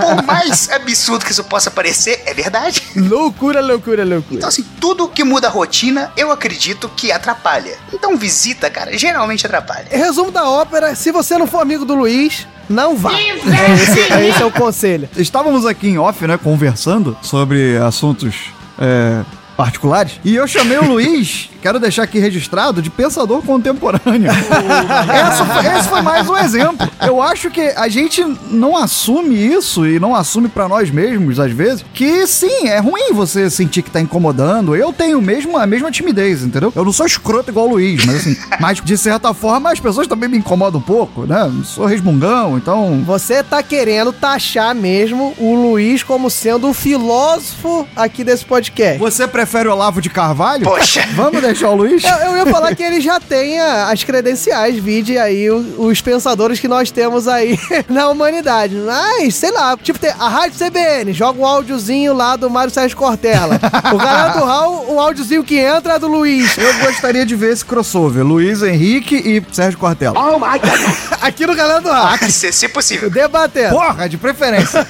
[0.00, 2.82] Por mais absurdo que isso possa parecer, é verdade.
[2.96, 4.36] Loucura, loucura, loucura.
[4.36, 7.76] Então, assim, tudo que muda a rotina, eu acredito que atrapalha.
[7.92, 9.86] Então, visita, cara, geralmente atrapalha.
[9.90, 13.12] Resumo da ópera: se você não for amigo do Luiz, não vá.
[13.20, 15.08] Esse, é esse é o conselho.
[15.16, 18.34] Estávamos aqui em off, né, conversando sobre assuntos
[18.78, 19.22] é,
[19.56, 20.20] particulares.
[20.24, 24.30] E eu chamei o Luiz, quero deixar aqui registrado, de pensador contemporâneo.
[25.10, 26.88] Essa foi- esse foi mais um exemplo.
[27.06, 31.52] Eu acho que a gente não assume isso e não assume pra nós mesmos, às
[31.52, 34.74] vezes, que sim, é ruim você sentir que tá incomodando.
[34.74, 36.72] Eu tenho mesmo a mesma timidez, entendeu?
[36.74, 40.06] Eu não sou escroto igual o Luiz, mas assim, mas de certa forma as pessoas
[40.08, 41.50] também me incomodam um pouco, né?
[41.64, 43.02] Sou resmungão, então.
[43.06, 48.98] Você tá querendo taxar mesmo o Luiz como sendo o filósofo aqui desse podcast.
[48.98, 50.64] Você prefere o Olavo de Carvalho?
[50.64, 51.06] Poxa.
[51.14, 52.02] Vamos deixar o Luiz?
[52.04, 56.00] Eu, eu ia falar que ele já tem a- as credenciais, vide aí o- os
[56.00, 58.74] pensadores que nós temos aí na humanidade.
[58.76, 62.96] Mas, sei lá, tipo, tem a Rádio CBN, joga um áudiozinho lá do Mário Sérgio
[62.96, 63.60] Cortella.
[63.92, 66.56] O galera do Raul, o áudiozinho que entra é do Luiz.
[66.56, 68.24] Eu gostaria de ver esse crossover.
[68.24, 70.18] Luiz Henrique e Sérgio Cortella.
[70.18, 70.94] Oh my God.
[71.22, 72.18] Aqui no galera do Raul.
[72.28, 73.10] Se, se possível.
[73.10, 73.74] Debatendo.
[73.74, 74.86] Porra, de preferência.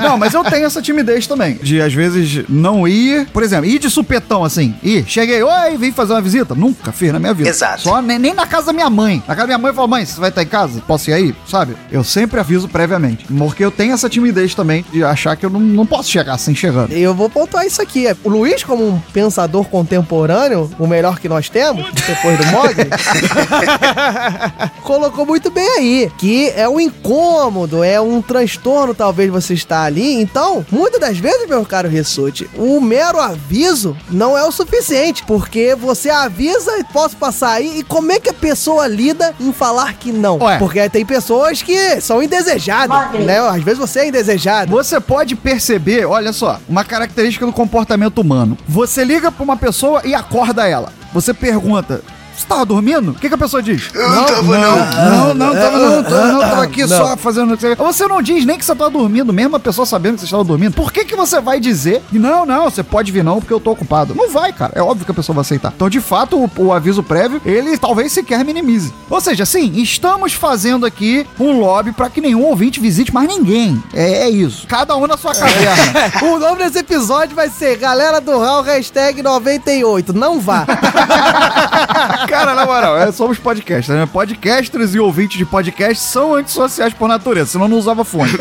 [0.00, 1.54] não, mas eu tenho essa timidez também.
[1.54, 3.26] De, às vezes, não ir...
[3.32, 4.74] Por exemplo, ir de supetão, assim.
[4.82, 6.54] Ir, cheguei, oi, vim fazer uma visita.
[6.54, 7.48] Nunca fiz na minha vida.
[7.48, 7.82] Exato.
[7.82, 9.22] Só nem, nem na casa da minha mãe.
[9.26, 10.82] Na casa da minha mãe, eu falo, mãe, você vai estar em casa?
[10.86, 11.34] Posso ir aí?
[11.46, 11.76] Sabe?
[11.90, 13.26] Eu sempre aviso previamente.
[13.26, 16.54] Porque eu tenho essa timidez também de achar que eu não, não posso chegar assim,
[16.54, 16.92] chegando.
[16.92, 18.06] Eu vou pontuar isso aqui.
[18.22, 22.88] O Luiz, como um pensador contemporâneo, o melhor que nós temos, depois do Mogli,
[24.82, 30.20] colocou muito bem aí, que é um incômodo, é um transtorno talvez você estar ali.
[30.20, 35.74] Então, muitas das vezes, meu caro Rissuti, o mero aviso não é o suficiente, porque
[35.78, 39.94] você avisa e posso passar aí, e como é que a pessoa lida em falar
[39.94, 40.38] que não?
[40.38, 40.58] Ué.
[40.58, 43.38] Porque tem pessoas que são indesejadas, né?
[43.38, 44.70] Às vezes você é indesejado.
[44.70, 48.56] Você pode perceber, olha só, uma característica do comportamento humano.
[48.68, 50.92] Você liga pra uma pessoa e acorda ela.
[51.12, 52.02] Você pergunta.
[52.38, 53.10] Você tava dormindo?
[53.10, 53.90] O que, que a pessoa diz?
[53.92, 54.76] Eu não tava, não.
[54.78, 56.96] Não, não, tava, não, tava, não, tava aqui Não.
[56.96, 57.58] só fazendo.
[57.76, 60.44] Você não diz nem que você tá dormindo, mesmo a pessoa sabendo que você estava
[60.44, 60.72] dormindo.
[60.74, 62.00] Por que, que você vai dizer?
[62.08, 64.14] que Não, não, você pode vir não, porque eu tô ocupado.
[64.14, 64.72] Não vai, cara.
[64.76, 65.72] É óbvio que a pessoa vai aceitar.
[65.74, 68.94] Então, de fato, o, o aviso prévio, ele talvez sequer minimize.
[69.10, 73.82] Ou seja, sim, estamos fazendo aqui um lobby pra que nenhum ouvinte visite mais ninguém.
[73.92, 74.64] É, é isso.
[74.68, 76.08] Cada um na sua caverna.
[76.28, 80.12] O nome desse episódio vai ser Galera do Raul, hashtag 98.
[80.12, 80.66] Não vá.
[82.28, 84.06] Cara, na moral, é, somos podcasters, né?
[84.06, 88.32] Podcasters e ouvintes de podcast são antissociais por natureza, senão não usava fone.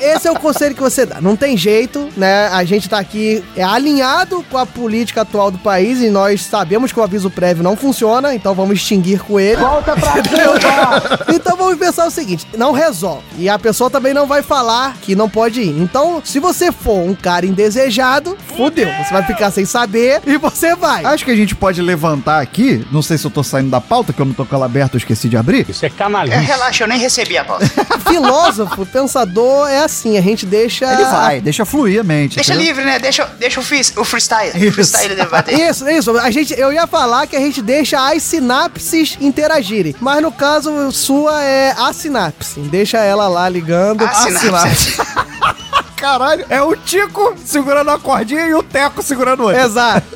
[0.00, 1.20] Esse é o conselho que você dá.
[1.20, 2.48] Não tem jeito, né?
[2.48, 6.90] A gente tá aqui é, alinhado com a política atual do país e nós sabemos
[6.90, 9.60] que o aviso prévio não funciona, então vamos extinguir com ele.
[9.60, 11.24] Volta pra Cuba.
[11.28, 13.22] Então vamos pensar o seguinte: não resolve.
[13.38, 15.80] E a pessoa também não vai falar que não pode ir.
[15.80, 18.88] Então, se você for um cara indesejado, fudeu.
[19.04, 21.04] Você vai ficar sem saber e você vai.
[21.20, 24.10] Acho que a gente pode levantar aqui, não sei se eu tô saindo da pauta,
[24.10, 25.68] que eu não tô com ela aberta, eu esqueci de abrir.
[25.68, 26.38] Isso é É, canalice.
[26.38, 27.66] relaxa, eu nem recebi a pauta.
[28.08, 30.90] Filósofo, pensador é assim, a gente deixa...
[30.90, 32.36] Ele vai, deixa fluir a mente.
[32.36, 32.68] Deixa entendeu?
[32.72, 32.98] livre, né?
[32.98, 34.48] Deixa, deixa o, free, o freestyle.
[34.56, 34.68] Isso.
[34.68, 35.60] O freestyle debater.
[35.60, 36.18] Isso, isso.
[36.18, 39.94] A gente, eu ia falar que a gente deixa as sinapses interagirem.
[40.00, 42.60] Mas no caso, sua é a sinapse.
[42.60, 44.02] Deixa ela lá ligando.
[44.06, 44.96] A sinapse.
[46.00, 49.62] Caralho, é o Tico segurando a cordinha e o Teco segurando outra.
[49.62, 50.06] Exato.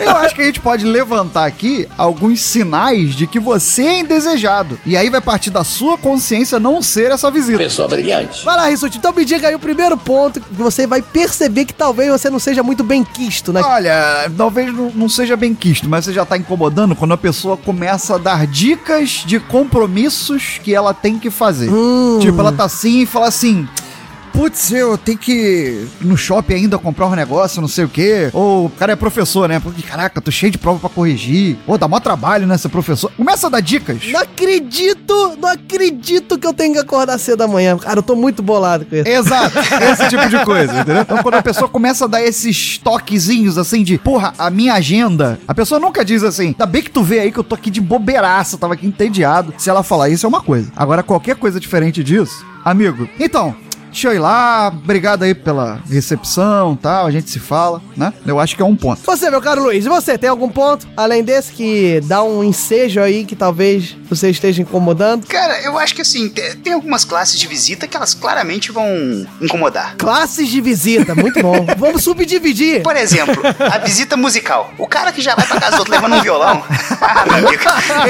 [0.00, 4.78] Eu acho que a gente pode levantar aqui alguns sinais de que você é indesejado.
[4.86, 7.58] E aí vai partir da sua consciência não ser essa visita.
[7.58, 8.42] Pessoa brilhante.
[8.44, 8.96] Vai lá, Rissuti.
[8.96, 12.38] Então me diga aí o primeiro ponto que você vai perceber que talvez você não
[12.38, 13.60] seja muito bem quisto, né?
[13.62, 17.58] Olha, talvez não, não seja bem quisto, mas você já tá incomodando quando a pessoa
[17.58, 21.70] começa a dar dicas de compromissos que ela tem que fazer.
[22.20, 23.68] Tipo, ela tá assim e fala assim.
[24.34, 28.30] Putz, eu tenho que ir no shopping ainda comprar um negócio, não sei o quê.
[28.32, 29.60] Ou o cara é professor, né?
[29.60, 31.56] Porque, caraca, tô cheio de prova pra corrigir.
[31.64, 33.12] Pô, dá mó trabalho, né, ser professor.
[33.16, 34.00] Começa a dar dicas.
[34.08, 37.78] Não acredito, não acredito que eu tenho que acordar cedo amanhã.
[37.78, 39.08] Cara, eu tô muito bolado com isso.
[39.08, 39.56] Exato,
[39.92, 41.02] esse tipo de coisa, entendeu?
[41.02, 45.38] Então, quando a pessoa começa a dar esses toquezinhos assim de, porra, a minha agenda,
[45.46, 47.70] a pessoa nunca diz assim, ainda bem que tu vê aí que eu tô aqui
[47.70, 49.54] de bobeiraça, tava aqui entediado.
[49.58, 50.72] Se ela falar isso é uma coisa.
[50.74, 53.54] Agora, qualquer coisa diferente disso, amigo, então.
[53.94, 58.12] Deixa eu ir lá, obrigado aí pela recepção tal, a gente se fala, né?
[58.26, 59.00] Eu acho que é um ponto.
[59.04, 63.00] Você, meu caro Luiz, e você, tem algum ponto, além desse, que dá um ensejo
[63.00, 65.26] aí que talvez você esteja incomodando?
[65.28, 68.84] Cara, eu acho que assim, te- tem algumas classes de visita que elas claramente vão
[69.40, 69.94] incomodar.
[69.96, 71.64] Classes de visita, muito bom.
[71.78, 72.82] Vamos subdividir.
[72.82, 74.72] Por exemplo, a visita musical.
[74.76, 76.62] O cara que já vai pra casa do outro levando um violão.
[77.06, 77.62] Ah, meu amigo.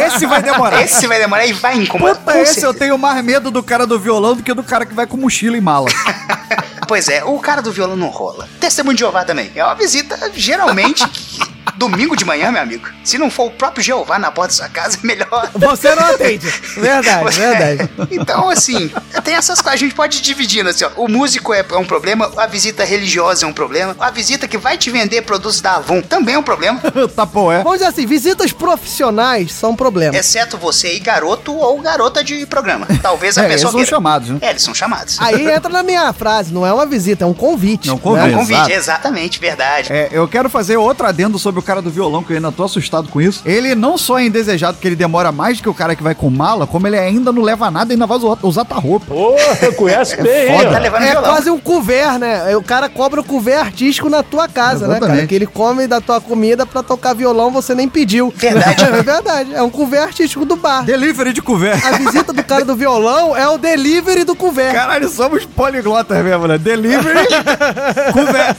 [0.07, 0.83] Esse vai demorar.
[0.83, 2.17] Esse vai demorar e vai incomodar.
[2.17, 2.79] Puta, com esse eu certeza.
[2.79, 5.57] tenho mais medo do cara do violão do que do cara que vai com mochila
[5.57, 5.74] e mala.
[6.87, 8.47] Pois é, o cara do violão não rola.
[8.61, 9.51] Testemunho de Jeová também.
[9.55, 11.03] É uma visita, geralmente,
[11.91, 12.89] domingo de manhã, meu amigo.
[13.03, 15.51] Se não for o próprio Jeová na porta da sua casa, é melhor.
[15.55, 16.47] Você não atende.
[16.77, 17.91] Verdade, Você- verdade.
[18.11, 18.91] Então, assim,
[19.23, 19.75] tem essas coisas.
[19.75, 20.91] A gente pode ir dividindo assim, ó.
[20.97, 24.57] O músico é, é um problema, a visita religiosa é um problema, a visita que
[24.59, 26.81] vai te vender produtos da Avon também é um problema.
[27.15, 27.59] tá, pô, é.
[27.63, 30.17] Vamos dizer assim, visitas profissionais são um problema.
[30.17, 32.87] Exceto você e garoto ou garota de programa.
[33.03, 33.73] Talvez a É, eles pessoa.
[33.73, 33.91] são queira.
[33.91, 34.39] chamados, né?
[34.41, 35.21] É, eles são chamados.
[35.21, 37.89] Aí entra na minha frase, não é uma visita, é um convite.
[37.89, 38.01] É um né?
[38.03, 38.25] convite.
[38.33, 38.73] É um convite, Exato.
[38.73, 39.93] exatamente, verdade.
[39.93, 42.65] É, eu quero fazer outro adendo sobre o cara do violão, que eu ainda tô
[42.65, 43.43] assustado com isso.
[43.45, 46.15] Ele não só é indesejado porque ele demora mais do que o cara que vai
[46.15, 49.07] com mala, como ele ainda não leva nada e ainda vai usar, tua roupa.
[49.07, 50.59] Porra, conhece bem, hein?
[50.59, 50.91] foda.
[50.91, 52.57] Tá É quase um couvert, né?
[52.57, 55.05] O cara cobra o couvert artístico na tua casa, né, cara?
[55.07, 55.29] Exatamente.
[55.29, 58.33] Que ele come da tua comida pra tocar violão, você nem pediu.
[58.37, 58.85] Verdade.
[58.95, 59.55] É verdade.
[59.55, 60.85] É um couvert artístico do bar.
[60.85, 61.85] Delivery de couvert.
[61.85, 64.75] A visita do cara do violão é o delivery do couvert.
[64.75, 66.59] Caralho, somos poliglotas mesmo, né?
[66.59, 67.27] Delivery,
[68.13, 68.57] couvert.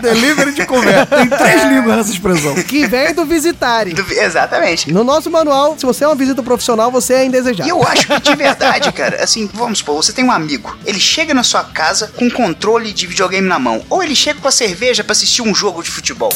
[0.00, 1.08] Delivery de couvert.
[1.08, 2.33] Tem três línguas nessa expressão.
[2.66, 3.92] Que vem do visitare.
[3.94, 4.92] Do- Exatamente.
[4.92, 7.68] No nosso manual, se você é uma visita profissional, você é indesejado.
[7.68, 11.00] E eu acho que de verdade, cara, assim, vamos supor, você tem um amigo, ele
[11.00, 14.52] chega na sua casa com controle de videogame na mão, ou ele chega com a
[14.52, 16.32] cerveja pra assistir um jogo de futebol.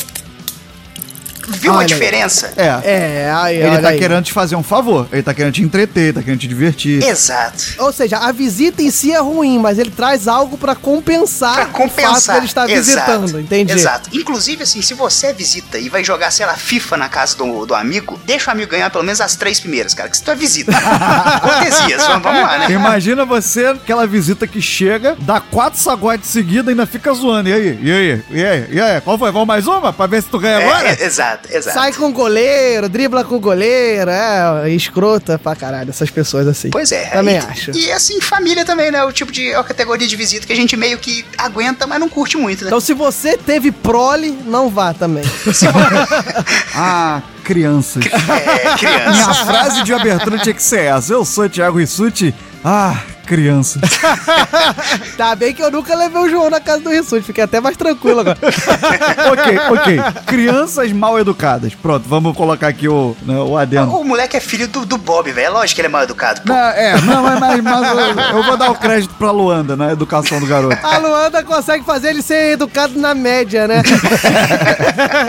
[1.48, 1.87] Viu Olha a aí.
[1.87, 2.52] diferença?
[2.56, 2.66] É.
[2.84, 3.98] É, aí, Ele olha tá aí.
[3.98, 5.08] querendo te fazer um favor.
[5.12, 7.02] Ele tá querendo te entreter, tá querendo te divertir.
[7.02, 7.64] Exato.
[7.78, 11.62] Ou seja, a visita em si é ruim, mas ele traz algo pra compensar, Pra
[11.64, 12.34] o fato compensar.
[12.37, 13.12] dele estar Exato.
[13.22, 13.72] visitando, entendi?
[13.72, 14.11] Exato.
[14.12, 17.74] Inclusive, assim, se você visita e vai jogar, sei lá, FIFA na casa do, do
[17.74, 20.72] amigo, deixa o amigo ganhar pelo menos as três primeiras, cara, que isso é visita.
[21.40, 22.70] Cortesias, vamos, vamos lá, né?
[22.70, 27.48] Imagina você, aquela visita que chega, dá quatro sagotes seguidos e ainda fica zoando.
[27.48, 27.78] E aí?
[27.82, 28.22] E aí?
[28.30, 28.66] E aí?
[28.72, 29.00] E aí?
[29.00, 29.30] Qual foi?
[29.32, 29.92] Vamos mais uma?
[29.92, 30.88] Pra ver se tu ganha agora?
[30.88, 31.06] É, é,
[31.38, 31.79] exato, exato.
[31.79, 36.70] Sai com o goleiro, dribla com o goleiro, é escrota pra caralho, essas pessoas assim.
[36.70, 37.07] Pois é.
[37.07, 37.70] Também e, acho.
[37.72, 39.03] E assim, família também, né?
[39.05, 42.01] O tipo de é a categoria de visita que a gente meio que aguenta, mas
[42.01, 42.68] não curte muito, né?
[42.68, 45.24] Então se você teve prole, não vá também.
[46.74, 48.05] Ah, crianças.
[48.07, 49.11] É, criança.
[49.11, 51.12] Minha frase de abertura tinha que ser essa.
[51.12, 52.33] Eu sou Thiago Rissuti.
[52.64, 53.78] Ah, criança.
[55.16, 57.76] tá bem que eu nunca levei o João na casa do Rissuti, fiquei até mais
[57.76, 58.38] tranquilo agora.
[59.32, 60.22] ok, ok.
[60.26, 61.74] Crianças mal educadas.
[61.74, 63.94] Pronto, vamos colocar aqui o, né, o adendo.
[63.94, 65.46] O moleque é filho do, do Bob, velho.
[65.46, 66.40] É lógico que ele é mal educado.
[66.40, 66.48] pô.
[66.48, 69.92] Não, é, não, mas, mas- mas eu, eu vou dar o crédito pra Luanda na
[69.92, 70.78] educação do garoto.
[70.82, 73.82] A Luanda consegue fazer ele ser educado na média, né?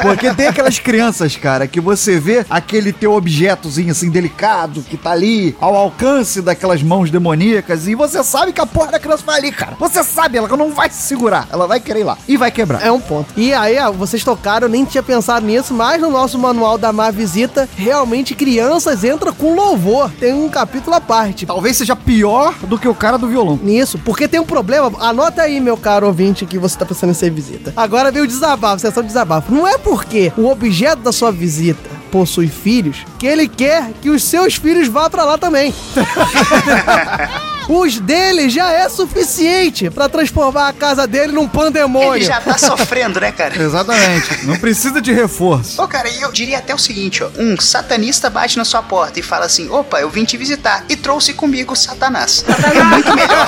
[0.01, 5.12] Porque tem aquelas crianças, cara, que você vê aquele teu objetozinho assim delicado que tá
[5.12, 9.39] ali ao alcance daquelas mãos demoníacas e você sabe que a porra da criança vai
[9.39, 9.75] ali, cara.
[9.80, 11.47] Você sabe, ela não vai se segurar.
[11.52, 12.86] Ela vai querer ir lá e vai quebrar.
[12.86, 13.34] É um ponto.
[13.36, 16.93] E aí, ó, vocês tocaram, eu nem tinha pensado nisso, mas no nosso manual da
[16.93, 20.12] má visita, realmente crianças entram com louvor.
[20.19, 21.45] Tem um capítulo à parte.
[21.45, 23.60] Talvez seja pior do que o cara do violão.
[23.62, 24.91] Nisso, porque tem um problema.
[24.99, 27.73] Anota aí, meu caro ouvinte, que você tá pensando em ser visita.
[27.75, 29.54] Agora vem o desabafo, sessão de desabafo.
[29.54, 34.23] Não é porque o objeto da sua visita possui filhos que ele quer que os
[34.23, 35.73] seus filhos vá pra lá também.
[37.69, 42.15] Os dele já é suficiente pra transformar a casa dele num pandemônio.
[42.15, 43.62] Ele já tá sofrendo, né, cara?
[43.62, 44.43] Exatamente.
[44.47, 45.79] Não precisa de reforço.
[45.79, 47.29] Ô, cara, e eu diria até o seguinte, ó.
[47.38, 50.95] Um satanista bate na sua porta e fala assim, opa, eu vim te visitar e
[50.95, 52.43] trouxe comigo Satanás.
[52.47, 53.47] É muito melhor.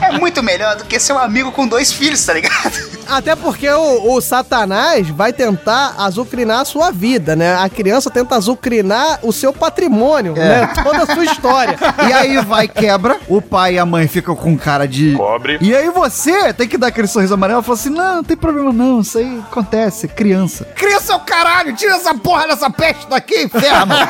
[0.00, 2.94] é muito melhor do que ser um amigo com dois filhos, tá ligado?
[3.08, 7.56] Até porque o, o Satanás vai tentar azucrinar a sua vida, né?
[7.56, 10.66] A criança tenta azucrinar o seu patrimônio, né?
[10.82, 11.76] Toda a sua história.
[12.08, 15.14] E aí vai, quebra, o pai e a mãe ficam com cara de.
[15.16, 15.56] Cobre.
[15.62, 18.36] E aí você tem que dar aquele sorriso amarelo e falar assim: não, não tem
[18.36, 20.66] problema não, isso aí acontece, criança.
[20.74, 23.94] Criança é o caralho, tira essa porra dessa peste daqui, inferno!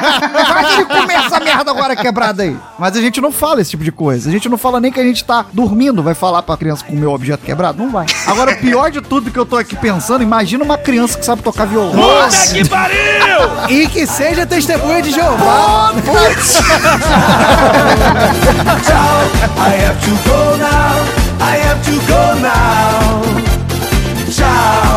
[0.45, 2.57] Faz ele comer essa merda agora quebrada aí.
[2.77, 4.29] Mas a gente não fala esse tipo de coisa.
[4.29, 7.07] A gente não fala nem que a gente tá dormindo, vai falar pra criança comer
[7.07, 7.79] o objeto quebrado?
[7.79, 8.07] Não vai.
[8.27, 11.43] Agora, o pior de tudo que eu tô aqui pensando, imagina uma criança que sabe
[11.43, 11.93] tocar violão.
[11.93, 12.99] Puta que pariu!
[13.69, 15.93] E que seja testemunha de Jeová.
[18.67, 20.95] I have to go now.
[21.41, 24.31] I have to go now.
[24.31, 24.85] Ciao.
[24.85, 24.94] Ciao.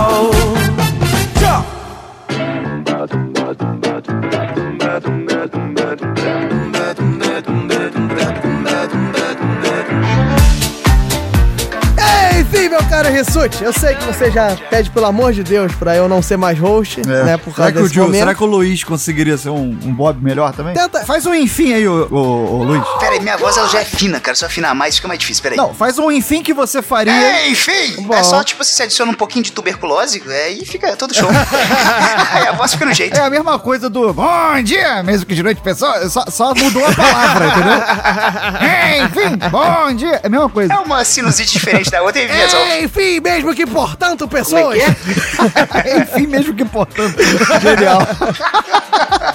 [12.68, 15.96] Enfim, meu caro Rissuti, eu sei que você já pede pelo amor de Deus pra
[15.96, 17.38] eu não ser mais host, né?
[17.38, 17.54] Por É.
[17.54, 18.20] será, causa que o desse Gil- momento.
[18.20, 20.74] será que o Luiz conseguiria ser um, um Bob melhor também?
[20.74, 22.18] Tenta- Faz um enfim aí, ô, ô,
[22.60, 22.84] ô, Luiz.
[23.00, 24.36] Pera aí, minha voz ela já é fina, cara.
[24.36, 25.42] Se eu afinar mais, fica mais difícil.
[25.44, 25.58] Pera aí.
[25.58, 27.14] Não, faz um enfim que você faria.
[27.14, 31.14] É, enfim, é só tipo, você adiciona um pouquinho de tuberculose, é, e fica todo
[31.16, 31.30] show.
[31.30, 33.16] aí a voz fica no jeito.
[33.18, 35.94] É a mesma coisa do bom dia, mesmo que de noite, pessoal.
[36.10, 37.78] Só, só mudou a palavra, entendeu?
[38.68, 40.20] É, enfim, bom dia.
[40.24, 40.74] É a mesma coisa.
[40.74, 42.28] É uma sinusite diferente da outra e
[42.66, 42.84] resolve.
[42.86, 44.78] Enfim, mesmo que portanto, pessoas.
[46.02, 47.16] enfim, mesmo que portanto.
[47.62, 48.02] Genial.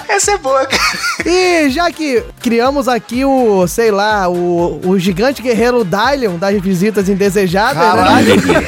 [0.07, 0.81] Essa é boa, cara.
[1.25, 7.09] E já que criamos aqui o, sei lá, o, o gigante guerreiro Dylion das visitas
[7.09, 8.35] indesejadas, Caralho.
[8.35, 8.63] né?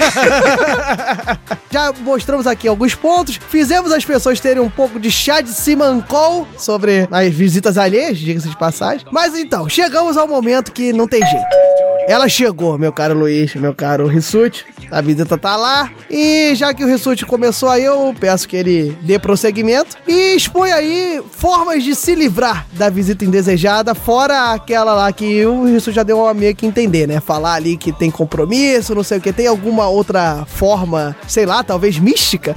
[1.76, 6.48] já mostramos aqui alguns pontos, fizemos as pessoas terem um pouco de chá de Simancol
[6.58, 9.06] sobre as visitas alheias, diga-se de passagem.
[9.12, 11.66] Mas então, chegamos ao momento que não tem jeito.
[12.08, 14.64] Ela chegou, meu caro Luiz, meu caro Rissuti.
[14.92, 15.92] A visita tá lá.
[16.10, 20.72] E já que o Rissuti começou aí, eu peço que ele dê prosseguimento e expõe
[20.72, 26.04] aí formas de se livrar da visita indesejada, fora aquela lá que o Rissuti já
[26.04, 27.20] deu uma meio que entender, né?
[27.20, 29.34] Falar ali que tem compromisso, não sei o que.
[29.34, 32.54] Tem alguma outra forma, sei lá, talvez mística,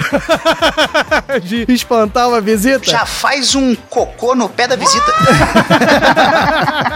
[1.42, 2.84] de espantar uma visita?
[2.84, 5.12] Já faz um cocô no pé da visita.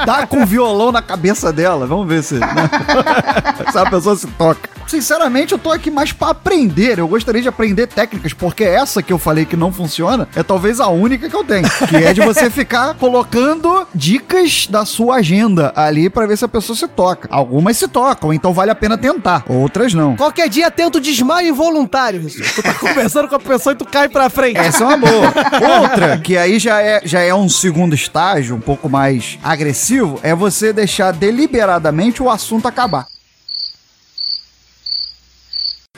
[0.07, 1.87] Tá com violão na cabeça dela.
[1.87, 2.71] Vamos ver se, né?
[3.71, 4.69] se a pessoa se toca.
[4.93, 6.99] Sinceramente, eu tô aqui mais pra aprender.
[6.99, 10.81] Eu gostaria de aprender técnicas, porque essa que eu falei que não funciona é talvez
[10.81, 11.67] a única que eu tenho.
[11.89, 16.49] Que é de você ficar colocando dicas da sua agenda ali pra ver se a
[16.49, 17.27] pessoa se toca.
[17.31, 19.45] Algumas se tocam, então vale a pena tentar.
[19.49, 20.15] Outras não.
[20.15, 22.23] Qualquer dia tenta o desmaio involuntário.
[22.29, 24.59] Tu tá conversando com a pessoa e tu cai pra frente.
[24.59, 25.33] Essa é uma boa.
[25.81, 30.35] Outra, que aí já é, já é um segundo estágio, um pouco mais agressivo, é
[30.35, 33.07] você deixar deliberadamente o assunto acabar.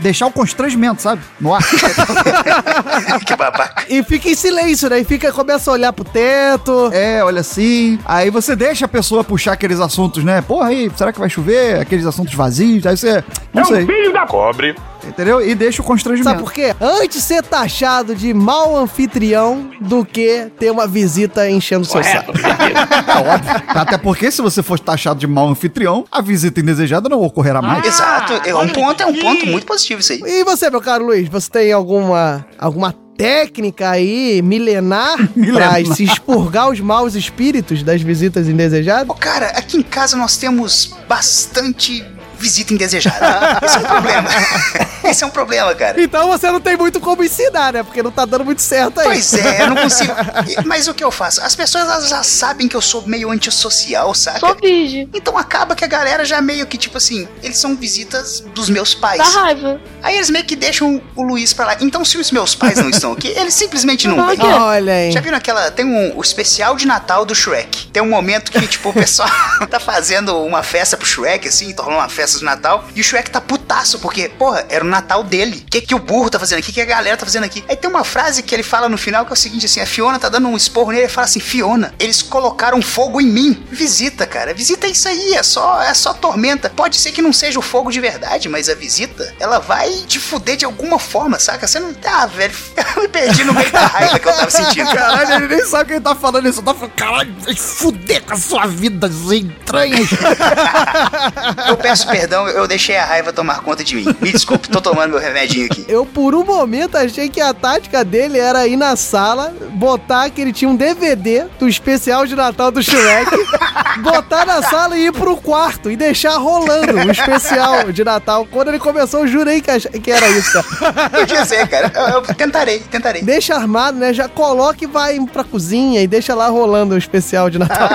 [0.05, 1.23] Deixar o constrangimento, sabe?
[1.41, 1.63] No ar.
[3.25, 3.87] que babaca.
[3.89, 5.01] E fica em silêncio, né?
[5.01, 6.91] E fica, começa a olhar pro teto.
[6.93, 7.99] É, olha assim.
[8.05, 10.43] Aí você deixa a pessoa puxar aqueles assuntos, né?
[10.43, 11.81] Porra, aí, será que vai chover?
[11.81, 12.87] Aqueles assuntos vazios.
[12.87, 13.25] Aí você.
[13.55, 13.87] Não sei.
[13.87, 14.77] filho da cobre.
[15.09, 15.47] Entendeu?
[15.47, 16.31] E deixa o constrangimento.
[16.31, 16.75] Sabe por quê?
[16.81, 22.33] Antes ser taxado de mau anfitrião do que ter uma visita enchendo o seu saco.
[22.37, 23.63] É óbvio.
[23.69, 27.85] Até porque se você for taxado de mau anfitrião, a visita indesejada não ocorrerá mais.
[27.85, 30.21] Exato, é um ponto, é um ponto muito positivo isso aí.
[30.25, 35.83] E você, meu caro Luiz, você tem alguma alguma técnica aí milenar, Milenar.
[35.85, 39.09] pra se expurgar os maus espíritos das visitas indesejadas?
[39.09, 42.05] Ô, cara, aqui em casa nós temos bastante
[42.45, 43.59] visita indesejada.
[43.65, 44.29] Esse é um problema.
[45.05, 46.03] Esse é um problema, cara.
[46.03, 47.83] Então você não tem muito como ensinar, né?
[47.83, 49.07] Porque não tá dando muito certo aí.
[49.07, 50.13] Pois é, eu não consigo.
[50.67, 51.41] Mas o que eu faço?
[51.41, 54.41] As pessoas elas já sabem que eu sou meio antissocial, saca?
[54.41, 55.09] Só finge.
[55.15, 58.95] Então acaba que a galera já meio que, tipo assim, eles são visitas dos meus
[58.95, 59.19] pais.
[59.19, 59.81] Dá raiva.
[60.03, 61.77] Aí eles meio que deixam o Luiz pra lá.
[61.81, 64.37] Então, se os meus pais não estão aqui, eles simplesmente não Não, vêm.
[64.37, 64.47] aqui.
[64.47, 65.13] Olha aí.
[65.13, 65.71] Já viram aquela.
[65.71, 67.87] Tem um, o especial de Natal do Shrek.
[67.89, 69.29] Tem um momento que, tipo, o pessoal
[69.71, 72.85] tá fazendo uma festa pro Shrek, assim, rolando uma festa de Natal.
[72.95, 75.63] E o Shrek tá putaço, porque, porra, era o Natal dele.
[75.67, 76.71] O que, que o burro tá fazendo aqui?
[76.71, 77.65] O que a galera tá fazendo aqui?
[77.69, 79.87] Aí tem uma frase que ele fala no final que é o seguinte, assim, a
[79.87, 83.65] Fiona tá dando um esporro nele e fala assim, Fiona, eles colocaram fogo em mim.
[83.71, 84.55] Visita, cara.
[84.55, 86.71] Visita é isso aí, é só, é só tormenta.
[86.71, 90.19] Pode ser que não seja o fogo de verdade, mas a visita, ela vai te
[90.19, 91.67] fuder de alguma forma, saca?
[91.67, 92.55] Você não tá, velho.
[92.97, 94.89] Eu me perdi no meio da raiva que eu tava sentindo.
[94.91, 98.23] Caralho, ele nem sabe o que ele tá falando, só tá falando, caralho, vai fuder
[98.23, 100.09] com a sua vida, as entranhas.
[101.69, 104.05] Eu peço perdão, eu deixei a raiva tomar conta de mim.
[104.21, 105.85] Me desculpe, tô tomando meu remedinho aqui.
[105.89, 110.41] Eu, por um momento, achei que a tática dele era ir na sala, botar que
[110.41, 113.31] ele tinha um DVD do especial de Natal do Shrek,
[114.03, 118.47] botar na sala e ir pro quarto e deixar rolando o especial de Natal.
[118.51, 121.11] Quando ele começou, eu jurei que, ach- que era isso, cara.
[121.11, 121.91] Podia ser, cara.
[121.95, 123.23] Eu, eu tentarei, tentarei.
[123.23, 124.13] Deixa armado, né?
[124.13, 127.89] Já coloca e vai pra cozinha e deixa lá rolando o especial de Natal.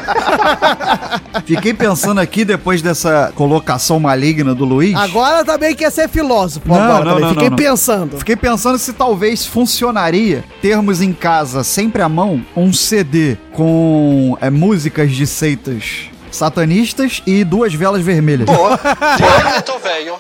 [1.45, 4.95] Fiquei pensando aqui, depois dessa colocação maligna do Luiz.
[4.95, 6.67] Agora também quer ser filósofo.
[6.67, 7.57] Não, agora não, não, Fiquei não, não.
[7.57, 8.17] pensando.
[8.17, 14.49] Fiquei pensando se talvez funcionaria termos em casa, sempre à mão, um CD com é,
[14.49, 18.47] músicas de seitas satanistas e duas velas vermelhas.
[18.49, 20.19] Olha, eu tô velho.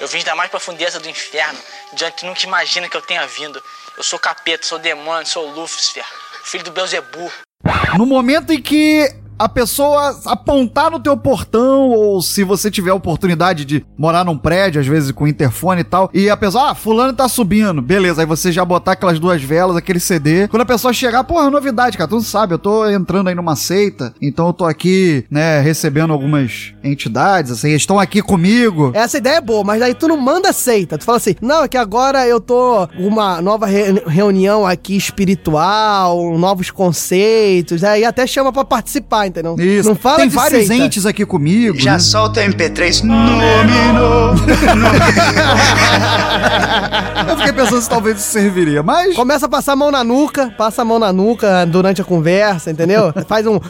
[0.00, 1.58] Eu vim da mais profundeza do inferno,
[1.92, 3.60] de onde tu nunca imagina que eu tenha vindo.
[3.96, 6.04] Eu sou capeta, sou demônio, sou Lúcifer,
[6.44, 7.32] filho do Beuzebu.
[7.96, 12.94] No momento em que a pessoa apontar no teu portão, ou se você tiver a
[12.94, 16.74] oportunidade de morar num prédio, às vezes com interfone e tal, e a pessoa, ah,
[16.74, 20.48] fulano tá subindo, beleza, aí você já botar aquelas duas velas, aquele CD.
[20.48, 23.56] Quando a pessoa chegar, porra, novidade, cara, tu não sabe, eu tô entrando aí numa
[23.56, 28.90] seita, então eu tô aqui, né, recebendo algumas entidades, assim, estão aqui comigo.
[28.94, 30.98] Essa ideia é boa, mas aí tu não manda seita.
[30.98, 36.36] Tu fala assim, não, é que agora eu tô uma nova re- reunião aqui espiritual,
[36.38, 39.56] novos conceitos, aí até chama pra participar, entendeu?
[39.58, 39.88] Isso.
[39.88, 40.84] Não fala Tem de vários seita.
[40.84, 41.78] entes aqui comigo.
[41.78, 41.98] Já né?
[41.98, 43.02] solta o MP3.
[43.06, 44.34] Nomino.
[47.28, 49.14] Eu fiquei pensando se talvez isso serviria, mas.
[49.14, 52.70] Começa a passar a mão na nuca, passa a mão na nuca durante a conversa,
[52.70, 53.12] entendeu?
[53.26, 53.60] Faz um.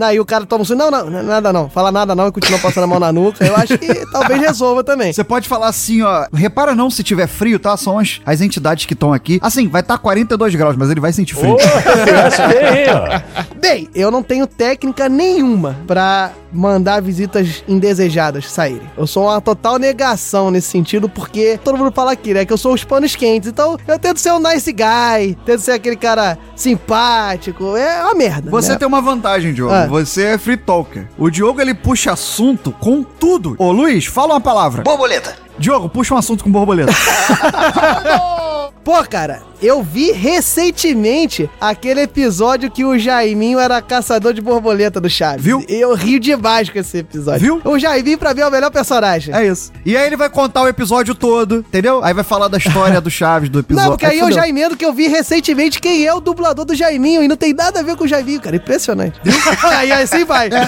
[0.00, 0.74] Aí o cara toma um.
[0.74, 1.68] Não, não, não, nada não.
[1.68, 3.44] Fala nada não e continua passando a mão na nuca.
[3.44, 5.12] Eu acho que talvez resolva também.
[5.12, 6.26] Você pode falar assim, ó.
[6.32, 7.76] Repara não se tiver frio, tá?
[7.76, 9.38] São as, as entidades que estão aqui.
[9.42, 11.56] Assim, vai estar 42 graus, mas ele vai sentir frio.
[13.60, 18.82] Bem, eu não tenho técnica nenhuma pra mandar visitas indesejadas saírem.
[18.96, 22.44] Eu sou uma total negação nesse sentido, porque todo mundo fala aqui, né?
[22.44, 23.48] Que eu sou os panos quentes.
[23.48, 27.76] Então eu tento ser um nice guy, tento ser aquele cara simpático.
[27.76, 28.50] É uma merda.
[28.50, 28.78] Você né?
[28.78, 29.72] tem uma vantagem, Diogo.
[29.72, 29.81] Ah.
[29.88, 31.06] Você é free talker.
[31.18, 33.54] O Diogo, ele puxa assunto com tudo.
[33.58, 34.82] Ô, Luiz, fala uma palavra.
[34.82, 35.36] Borboleta.
[35.58, 36.92] Diogo, puxa um assunto com borboleta.
[38.84, 45.08] Pô, cara, eu vi recentemente aquele episódio que o Jaiminho era caçador de borboleta do
[45.08, 45.44] Chaves.
[45.44, 45.64] Viu?
[45.68, 47.40] E eu rio demais com esse episódio.
[47.40, 47.62] Viu?
[47.64, 49.34] O Jaiminho, pra mim, é o melhor personagem.
[49.34, 49.72] é isso.
[49.84, 52.02] E aí ele vai contar o episódio todo, entendeu?
[52.02, 53.90] Aí vai falar da história do Chaves, do episódio.
[53.90, 54.42] Não, porque aí eu fudeu.
[54.42, 57.52] já emendo que eu vi recentemente quem é o dublador do Jaiminho e não tem
[57.52, 58.56] nada a ver com o Jaiminho, cara.
[58.56, 59.20] Impressionante.
[59.64, 60.50] aí assim vai.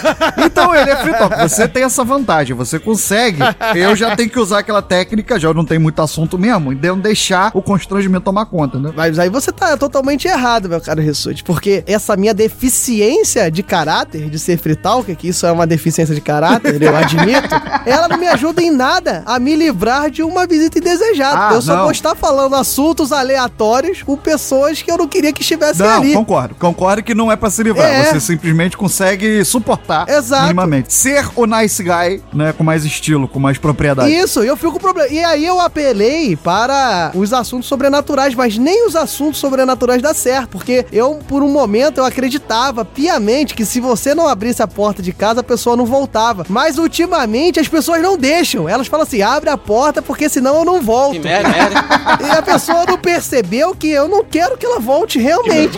[0.44, 1.36] Então ele é free talk.
[1.48, 3.38] Você tem essa vantagem, você consegue.
[3.74, 6.98] Eu já tenho que usar aquela técnica, já não tem muito assunto mesmo, e não
[6.98, 8.92] deixar o constrangimento tomar conta, né?
[8.94, 14.28] Mas aí você tá totalmente errado, meu caro Rissuti, porque essa minha deficiência de caráter,
[14.28, 17.48] de ser free talker, que isso é uma deficiência de caráter, eu admito,
[17.86, 21.48] ela não me ajuda em nada a me livrar de uma visita indesejada.
[21.48, 21.82] Ah, eu só não.
[21.82, 26.14] vou estar falando assuntos aleatórios com pessoas que eu não queria que estivessem Não, ali.
[26.14, 26.54] concordo.
[26.54, 27.88] Concordo que não é pra se livrar.
[27.88, 28.04] É.
[28.04, 30.42] Você simplesmente consegue suportar Exato.
[30.44, 30.92] minimamente.
[30.92, 32.52] Ser o nice guy, né?
[32.52, 34.12] Com mais estilo, com mais propriedade.
[34.12, 35.08] Isso, eu fico com problema.
[35.08, 40.48] E aí eu apelei para os assuntos sobrenaturais, mas nem os assuntos sobrenaturais dá certo,
[40.50, 45.02] porque eu, por um momento, eu acreditava piamente que se você não abrisse a porta
[45.02, 46.44] de casa, a pessoa não voltava.
[46.48, 48.68] Mas ultimamente as pessoas não deixam.
[48.68, 51.20] Elas falam assim: abre a porta, porque senão eu não volto.
[51.20, 51.84] merda, merda.
[52.24, 55.76] E a pessoa não percebeu que eu não quero que ela volte realmente.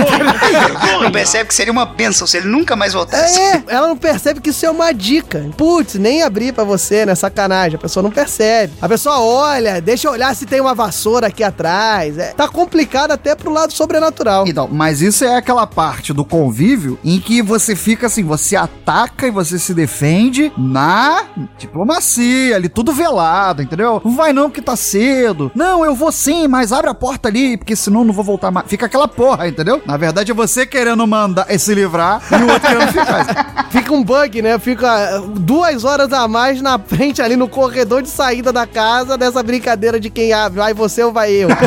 [1.00, 3.38] Não percebe que seria uma bênção se ele nunca mais voltasse.
[3.38, 5.48] É, ela não percebe que isso é uma dica.
[5.56, 7.14] Putz, nem abrir pra você, né?
[7.14, 7.76] Sacanagem.
[7.76, 8.72] A pessoa não percebe.
[8.80, 12.18] A pessoa olha, deixa eu olhar se tem uma vassoura aqui atrás.
[12.18, 14.46] É, tá complicado complicado até pro lado sobrenatural.
[14.46, 19.26] Então, mas isso é aquela parte do convívio em que você fica assim, você ataca
[19.26, 21.24] e você se defende na
[21.58, 24.00] diplomacia, ali tudo velado, entendeu?
[24.04, 25.50] Não vai não que tá cedo.
[25.54, 28.68] Não, eu vou sim, mas abre a porta ali, porque senão não vou voltar mais.
[28.68, 29.82] Fica aquela porra, entendeu?
[29.84, 33.66] Na verdade é você querendo mandar se livrar e o outro querendo ficar.
[33.70, 34.58] Fica um bug, né?
[34.58, 39.42] Fica duas horas a mais na frente ali no corredor de saída da casa dessa
[39.42, 40.60] brincadeira de quem abre.
[40.60, 41.48] Vai você ou vai eu?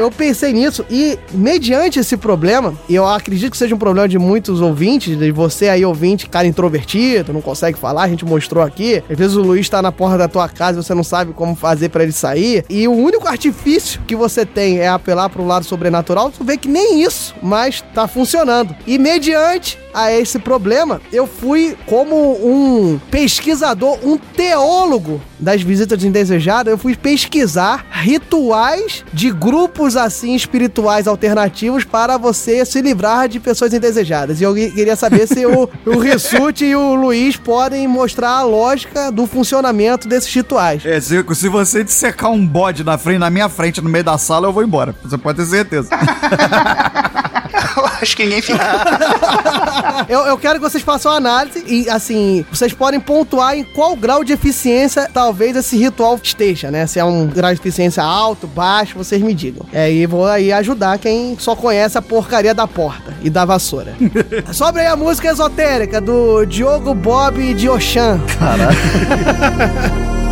[0.00, 4.18] eu pensei nisso e, mediante esse problema, e eu acredito que seja um problema de
[4.18, 9.02] muitos ouvintes, de você aí ouvinte, cara introvertido, não consegue falar, a gente mostrou aqui.
[9.08, 11.54] Às vezes o Luiz tá na porta da tua casa e você não sabe como
[11.54, 12.64] fazer pra ele sair.
[12.68, 16.68] E o único artifício que você tem é apelar pro lado sobrenatural, tu vê que
[16.68, 18.74] nem isso, mas tá funcionando.
[18.86, 26.70] E mediante a esse problema, eu fui como um pesquisador, um teólogo das visitas indesejadas,
[26.70, 33.74] eu fui pesquisar rituais de grupos assim espirituais alternativos para você se livrar de pessoas
[33.74, 34.40] indesejadas.
[34.40, 39.10] E eu queria saber se o, o Rissuti e o Luiz podem mostrar a lógica
[39.10, 40.84] do funcionamento desses rituais.
[40.86, 44.16] É, Zico, se você dissecar um bode na frente, na minha frente, no meio da
[44.16, 44.94] sala, eu vou embora.
[45.02, 45.88] Você pode ter certeza.
[47.82, 48.58] Eu acho que ninguém fica.
[50.08, 53.94] eu, eu quero que vocês façam uma análise e, assim, vocês podem pontuar em qual
[53.94, 56.86] grau de eficiência talvez esse ritual esteja, né?
[56.86, 59.66] Se é um grau de eficiência alto, baixo, vocês me digam.
[59.72, 63.94] É, e vou aí ajudar quem só conhece a porcaria da porta e da vassoura.
[64.52, 68.20] Sobre aí a música esotérica do Diogo Bob de Oxan.
[68.38, 70.27] Caralho.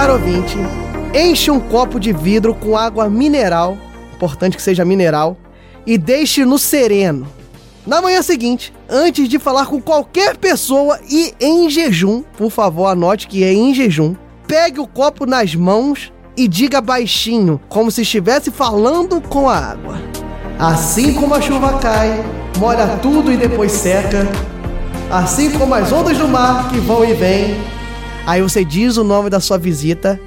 [0.00, 0.56] Caro ouvinte,
[1.14, 3.76] enche um copo de vidro com água mineral,
[4.14, 5.36] importante que seja mineral,
[5.86, 7.28] e deixe no sereno.
[7.86, 13.28] Na manhã seguinte, antes de falar com qualquer pessoa e em jejum, por favor, anote
[13.28, 18.50] que é em jejum, pegue o copo nas mãos e diga baixinho, como se estivesse
[18.50, 20.00] falando com a água.
[20.58, 22.24] Assim como a chuva cai,
[22.58, 24.26] molha tudo e depois seca,
[25.10, 27.79] assim como as ondas do mar que vão e vêm,
[28.26, 30.20] Aí você diz o nome da sua visita.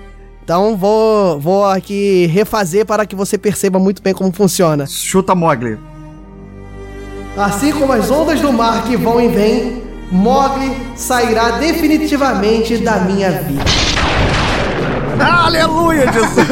[0.44, 4.86] Então vou, vou aqui refazer para que você perceba muito bem como funciona.
[4.86, 5.78] Chuta Mogli.
[7.38, 13.32] Assim como as ondas do mar que vão e vêm, Mogli sairá definitivamente da minha
[13.32, 13.64] vida.
[15.20, 16.48] Aleluia, Jesus!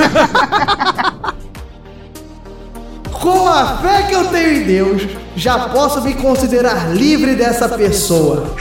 [3.12, 8.56] Com a fé que eu tenho em Deus, já posso me considerar livre dessa pessoa.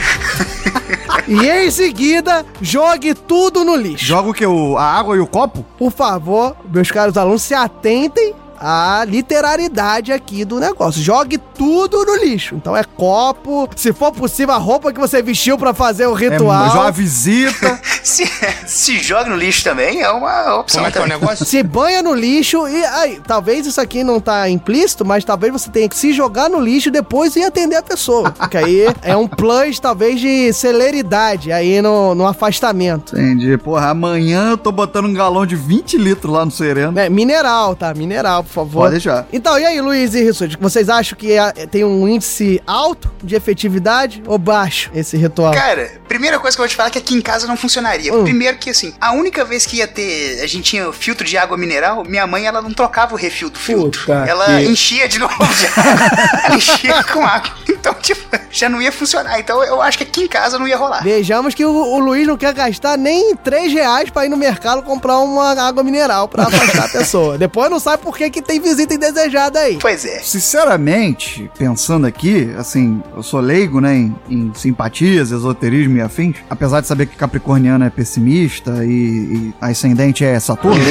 [1.31, 4.03] E em seguida, jogue tudo no lixo.
[4.03, 4.45] Joga o que?
[4.45, 5.65] O, a água e o copo?
[5.77, 11.01] Por favor, meus caros alunos, se atentem à literalidade aqui do negócio.
[11.01, 12.55] Jogue tudo no lixo.
[12.55, 16.65] Então é copo, se for possível, a roupa que você vestiu pra fazer o ritual.
[16.65, 17.79] É, joga visita.
[18.01, 18.27] se,
[18.65, 20.79] se joga no lixo também é uma opção.
[20.79, 21.45] Como é que é o negócio?
[21.45, 25.69] Se banha no lixo e aí, talvez isso aqui não tá implícito, mas talvez você
[25.69, 28.31] tenha que se jogar no lixo e depois ir atender a pessoa.
[28.31, 33.15] Porque aí é um plus, talvez, de celeridade aí no, no afastamento.
[33.15, 33.55] Entendi.
[33.59, 36.97] Porra, amanhã eu tô botando um galão de 20 litros lá no sereno.
[36.99, 37.93] É, mineral, tá?
[37.93, 38.79] Mineral, por favor.
[38.81, 39.27] Pode deixar.
[39.31, 43.35] Então, e aí, Luiz e Rissuti, vocês acham que é- tem um índice alto de
[43.35, 45.53] efetividade ou baixo esse ritual?
[45.53, 48.13] Cara, primeira coisa que eu vou te falar é que aqui em casa não funcionaria.
[48.13, 48.23] Hum.
[48.23, 51.37] Primeiro que assim, a única vez que ia ter, a gente tinha o filtro de
[51.37, 54.01] água mineral, minha mãe ela não trocava o refil do filtro.
[54.01, 55.33] Puta ela que- enchia de novo.
[55.37, 56.45] já.
[56.45, 57.51] ela enchia com água.
[57.69, 58.21] Então, tipo,
[58.51, 59.39] já não ia funcionar.
[59.39, 61.03] Então eu acho que aqui em casa não ia rolar.
[61.03, 64.83] Vejamos que o, o Luiz não quer gastar nem 3 reais pra ir no mercado
[64.83, 67.37] comprar uma água mineral pra afastar a pessoa.
[67.37, 69.77] Depois não sabe por que, que tem visita indesejada aí.
[69.81, 70.19] Pois é.
[70.19, 76.81] Sinceramente, pensando aqui, assim, eu sou leigo, né, em, em simpatias, esoterismo e afins, apesar
[76.81, 80.81] de saber que Capricorniano é pessimista e, e ascendente é Saturno.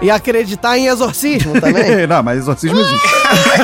[0.00, 2.06] E acreditar em exorcismo também.
[2.06, 3.08] não, mas exorcismo existe.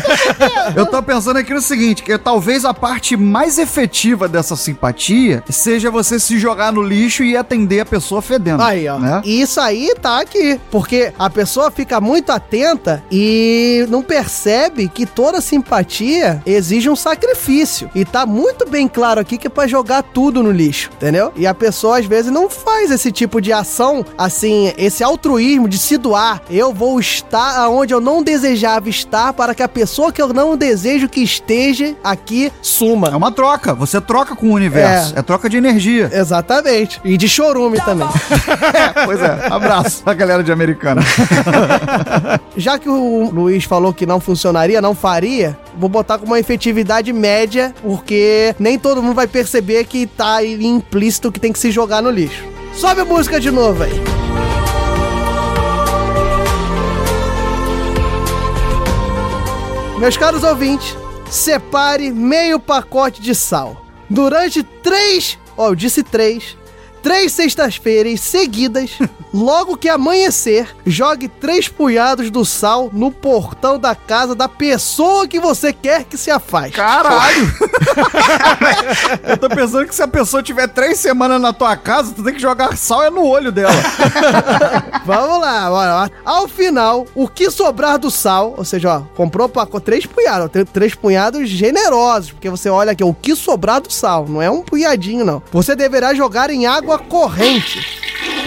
[0.75, 5.91] eu tô pensando aqui no seguinte, que talvez a parte mais efetiva dessa simpatia seja
[5.91, 8.63] você se jogar no lixo e atender a pessoa fedendo.
[8.63, 8.99] Aí, ó.
[8.99, 9.23] Né?
[9.25, 10.59] E Isso aí tá aqui.
[10.71, 15.92] Porque a pessoa fica muito atenta e não percebe que toda simpatia
[16.45, 17.89] exige um sacrifício.
[17.95, 21.33] E tá muito bem claro aqui que é pra jogar tudo no lixo, entendeu?
[21.37, 25.79] E a pessoa às vezes não faz esse tipo de ação, assim, esse altruísmo de
[25.79, 26.43] se doar.
[26.51, 30.33] Eu vou estar aonde eu não desejava estar para para que a pessoa que eu
[30.33, 33.09] não desejo que esteja aqui suma.
[33.09, 33.75] É uma troca.
[33.75, 35.13] Você troca com o universo.
[35.17, 36.09] É, troca de energia.
[36.11, 36.99] Exatamente.
[37.05, 38.09] E de chorume também.
[39.05, 39.47] Pois é.
[39.51, 41.03] Abraço a galera de Americana.
[42.57, 47.13] Já que o Luiz falou que não funcionaria, não faria, vou botar com uma efetividade
[47.13, 52.01] média, porque nem todo mundo vai perceber que tá implícito que tem que se jogar
[52.01, 52.45] no lixo.
[52.73, 53.91] Sobe a música de novo aí.
[59.99, 60.97] Meus caros ouvintes,
[61.29, 63.85] separe meio pacote de sal.
[64.09, 66.57] Durante três, ó, eu disse três,
[67.03, 68.99] três sextas-feiras seguidas,
[69.35, 75.41] logo que amanhecer, jogue três punhados do sal no portão da casa da pessoa que
[75.41, 76.77] você quer que se afaste.
[76.77, 77.53] Caralho!
[79.29, 82.35] Eu tô pensando que se a pessoa tiver três semanas na tua casa, tu tem
[82.35, 83.73] que jogar sal é no olho dela.
[85.05, 86.11] Vamos lá, bora lá.
[86.25, 90.95] Ao final, o que sobrar do sal, ou seja, ó, comprou pacote, três punhados, três
[90.95, 95.25] punhados generosos, porque você olha aqui, o que sobrar do sal, não é um punhadinho,
[95.25, 95.43] não.
[95.51, 98.03] Você deverá jogar em água corrente.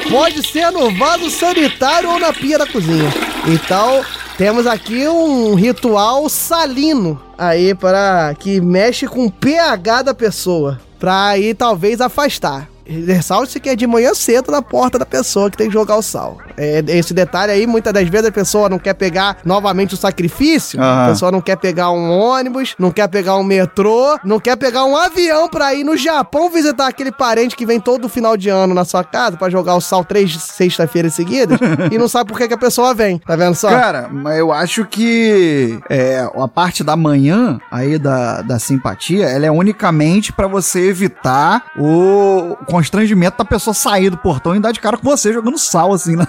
[0.09, 3.11] Pode ser no vaso sanitário ou na pia da cozinha.
[3.47, 4.03] Então,
[4.37, 11.27] temos aqui um ritual salino aí para que mexe com o pH da pessoa, para
[11.27, 12.69] aí talvez afastar.
[12.87, 16.01] Ressalte-se que é de manhã cedo na porta da pessoa que tem que jogar o
[16.01, 16.37] sal.
[16.57, 20.81] É, esse detalhe aí, muitas das vezes a pessoa não quer pegar novamente o sacrifício,
[20.81, 21.09] a Aham.
[21.09, 24.95] pessoa não quer pegar um ônibus, não quer pegar um metrô, não quer pegar um
[24.95, 28.85] avião pra ir no Japão visitar aquele parente que vem todo final de ano na
[28.85, 31.59] sua casa pra jogar o sal três sexta-feiras seguidas
[31.91, 33.17] e não sabe por que, que a pessoa vem.
[33.19, 33.69] Tá vendo só?
[33.69, 39.45] Cara, mas eu acho que é, a parte da manhã aí da, da simpatia, ela
[39.45, 44.81] é unicamente pra você evitar o constrangimento da pessoa sair do portão e dar de
[44.81, 46.27] cara com você jogando sal assim na-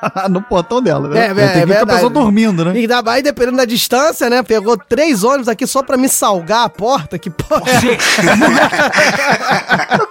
[0.30, 1.26] no portão dela, né?
[1.26, 1.92] É, Eu tenho que ir com a verdade.
[1.92, 2.72] pessoa dormindo, né?
[2.74, 4.42] E ainda mais dependendo da distância, né?
[4.42, 7.98] Pegou três ônibus aqui só pra me salgar a porta, que porra é?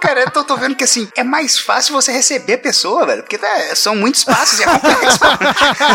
[0.00, 3.22] Cara, eu tô, tô vendo que assim, é mais fácil você receber a pessoa, velho.
[3.22, 5.18] Porque né, são muitos passos e é complexo.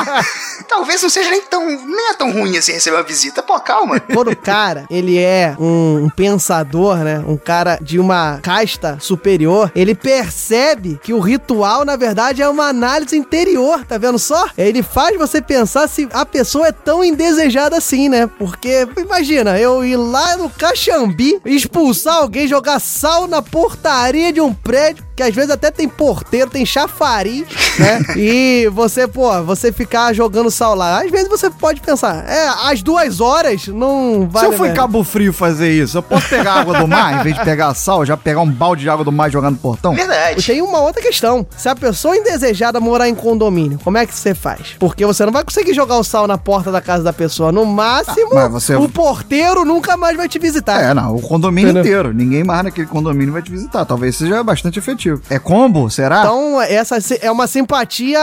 [0.67, 1.65] Talvez não seja nem tão.
[1.65, 3.41] Nem é tão ruim assim receber uma visita.
[3.41, 3.99] Pô, calma.
[3.99, 7.23] Quando o cara, ele é um, um pensador, né?
[7.25, 12.67] Um cara de uma casta superior, ele percebe que o ritual, na verdade, é uma
[12.67, 14.47] análise interior, tá vendo só?
[14.57, 18.27] Ele faz você pensar se a pessoa é tão indesejada assim, né?
[18.39, 24.53] Porque, imagina, eu ir lá no Caxambi, expulsar alguém, jogar sal na portaria de um
[24.53, 27.45] prédio, que às vezes até tem porteiro, tem chafariz,
[27.79, 28.01] né?
[28.15, 31.01] E você, pô, você ficar jogando sal lá.
[31.03, 34.45] Às vezes você pode pensar, é, às duas horas não vai.
[34.45, 37.23] Se eu fui em Cabo Frio fazer isso, eu posso pegar água do mar em
[37.23, 39.57] vez de pegar sal, já pegar um balde de água do mar e jogar no
[39.57, 39.93] portão?
[39.95, 40.45] Verdade.
[40.45, 41.45] Tem uma outra questão.
[41.57, 44.75] Se a pessoa indesejada morar em condomínio, como é que você faz?
[44.79, 47.51] Porque você não vai conseguir jogar o sal na porta da casa da pessoa.
[47.51, 50.81] No máximo, Ah, você- o porteiro nunca mais vai te visitar.
[50.81, 51.81] É, não, o condomínio Entendeu?
[51.83, 52.13] inteiro.
[52.13, 53.85] Ninguém mais naquele condomínio vai te visitar.
[53.85, 55.02] Talvez seja bastante efetivo.
[55.29, 55.89] É combo?
[55.89, 56.19] Será?
[56.21, 58.19] Então, essa é uma simpatia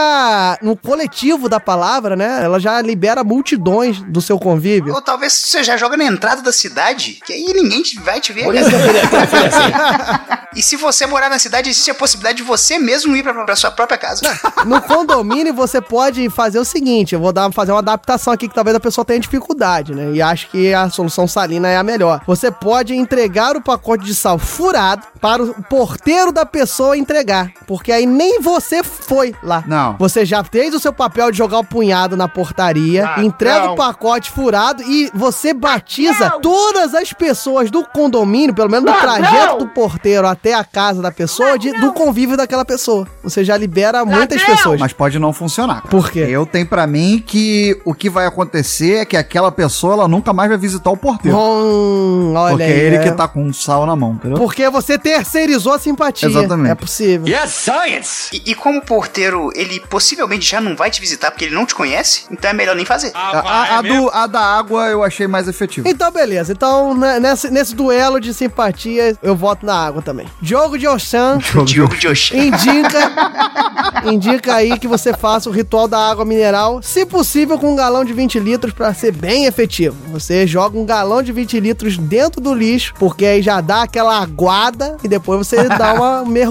[0.61, 2.41] no coletivo da palavra, né?
[2.43, 4.93] Ela já libera multidões do seu convívio.
[4.93, 8.33] Ou talvez você já joga na entrada da cidade, que aí ninguém te- vai te
[8.33, 8.45] ver.
[8.57, 8.71] Assim.
[10.53, 13.55] E se você morar na cidade, existe a possibilidade de você mesmo ir pra, pra
[13.55, 14.21] sua própria casa.
[14.65, 18.53] No condomínio, você pode fazer o seguinte: eu vou dar, fazer uma adaptação aqui que
[18.53, 20.11] talvez a pessoa tenha dificuldade, né?
[20.13, 22.21] E acho que a solução salina é a melhor.
[22.27, 27.51] Você pode entregar o pacote de sal furado para o porteiro da pessoa entregar.
[27.67, 29.63] Porque aí nem você foi lá.
[29.67, 29.95] Não.
[29.97, 33.73] Você já fez o seu papel de jogar o punhado na portaria, Ah, entrega não.
[33.73, 39.57] o pacote furado e você batiza todas as pessoas do condomínio, pelo menos do trajeto
[39.59, 43.07] do porteiro até a casa da pessoa, de- do convívio daquela pessoa.
[43.23, 44.79] Você já libera muitas pessoas.
[44.79, 45.75] Mas pode não funcionar.
[45.81, 45.87] cara.
[45.89, 46.19] Por quê?
[46.29, 50.33] Eu tenho pra mim que o que vai acontecer é que aquela pessoa ela nunca
[50.33, 51.37] mais vai visitar o porteiro.
[51.37, 52.99] Hum, olha porque aí, é ele é.
[53.03, 54.37] que tá com um sal na mão, entendeu?
[54.37, 56.27] Porque você terceirizou a simpatia.
[56.29, 56.60] Exatamente.
[56.69, 57.27] É possível.
[57.27, 58.29] Yes, science!
[58.33, 61.65] E, e como o porteiro, ele possivelmente já não vai te visitar porque ele não
[61.65, 63.11] te conhece, então é melhor nem fazer.
[63.13, 65.87] A, a- a do- a da água eu achei mais efetiva.
[65.89, 66.51] Então, beleza.
[66.51, 70.27] Então, né, nesse, nesse duelo de simpatia, eu voto na água também.
[70.41, 72.35] Diogo de Oxan Diogo de Oxã.
[72.35, 73.11] indica,
[74.05, 78.03] indica aí que você faça o ritual da água mineral, se possível com um galão
[78.03, 79.95] de 20 litros pra ser bem efetivo.
[80.11, 84.19] Você joga um galão de 20 litros dentro do lixo, porque aí já dá aquela
[84.21, 86.50] aguada e depois você dá uma mergulhada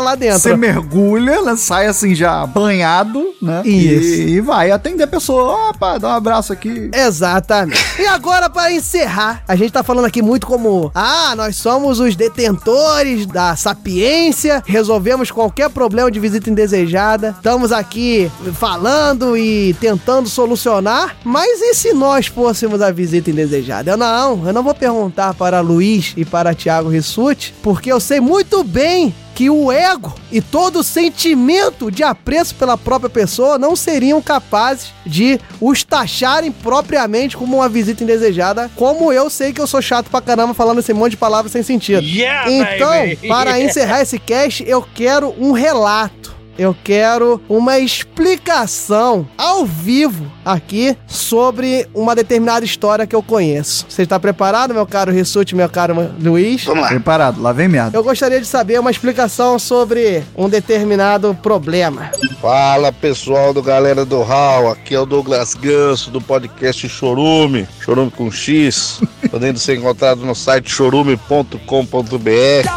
[0.00, 0.38] lá dentro.
[0.38, 3.62] Você mergulha, né, sai assim já banhado, né?
[3.64, 4.22] Isso.
[4.22, 5.70] E, e vai atender a pessoa.
[5.70, 6.90] Opa, dá um abraço aqui.
[6.92, 7.78] Exatamente.
[7.98, 12.16] E agora, para encerrar, a gente tá falando aqui muito como: ah, nós somos os
[12.16, 21.16] detentores da sapiência, resolvemos qualquer problema de visita indesejada, estamos aqui falando e tentando solucionar,
[21.24, 23.90] mas e se nós fôssemos a visita indesejada?
[23.90, 28.20] Eu não, eu não vou perguntar para Luiz e para Tiago Rissuti, porque eu sei
[28.20, 33.76] muito bem que o ego e todo o sentimento de apreço pela própria pessoa não
[33.76, 39.66] seriam capazes de os taxarem propriamente como uma visita indesejada, como eu sei que eu
[39.68, 42.02] sou chato pra caramba falando esse monte de palavras sem sentido.
[42.02, 43.28] Yeah, então, baby!
[43.28, 46.37] para encerrar esse cast, eu quero um relato.
[46.58, 53.86] Eu quero uma explicação ao vivo aqui sobre uma determinada história que eu conheço.
[53.88, 56.64] Você está preparado, meu caro Rissuti, meu caro Luiz?
[56.64, 56.88] Vamos lá.
[56.88, 57.96] Preparado, lá vem merda.
[57.96, 62.10] Eu gostaria de saber uma explicação sobre um determinado problema.
[62.42, 68.10] Fala pessoal do Galera do Hall, aqui é o Douglas Ganso do podcast Chorume, Chorume
[68.10, 69.00] com X,
[69.30, 71.58] podendo ser encontrado no site chorume.com.br.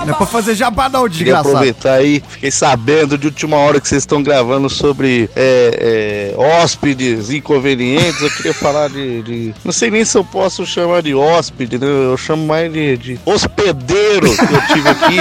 [0.06, 1.50] Não é pra fazer jabá não, Queria desgraçado.
[1.50, 7.30] aproveitar aí, fiquei sabendo de última hora que vocês estão gravando sobre é, é, hóspedes
[7.30, 8.22] inconvenientes.
[8.22, 11.86] Eu queria falar de, de- Não sei nem se eu posso chamar de hóspede, né?
[11.88, 15.16] Eu chamo mais de, de hospedeiro que eu tive aqui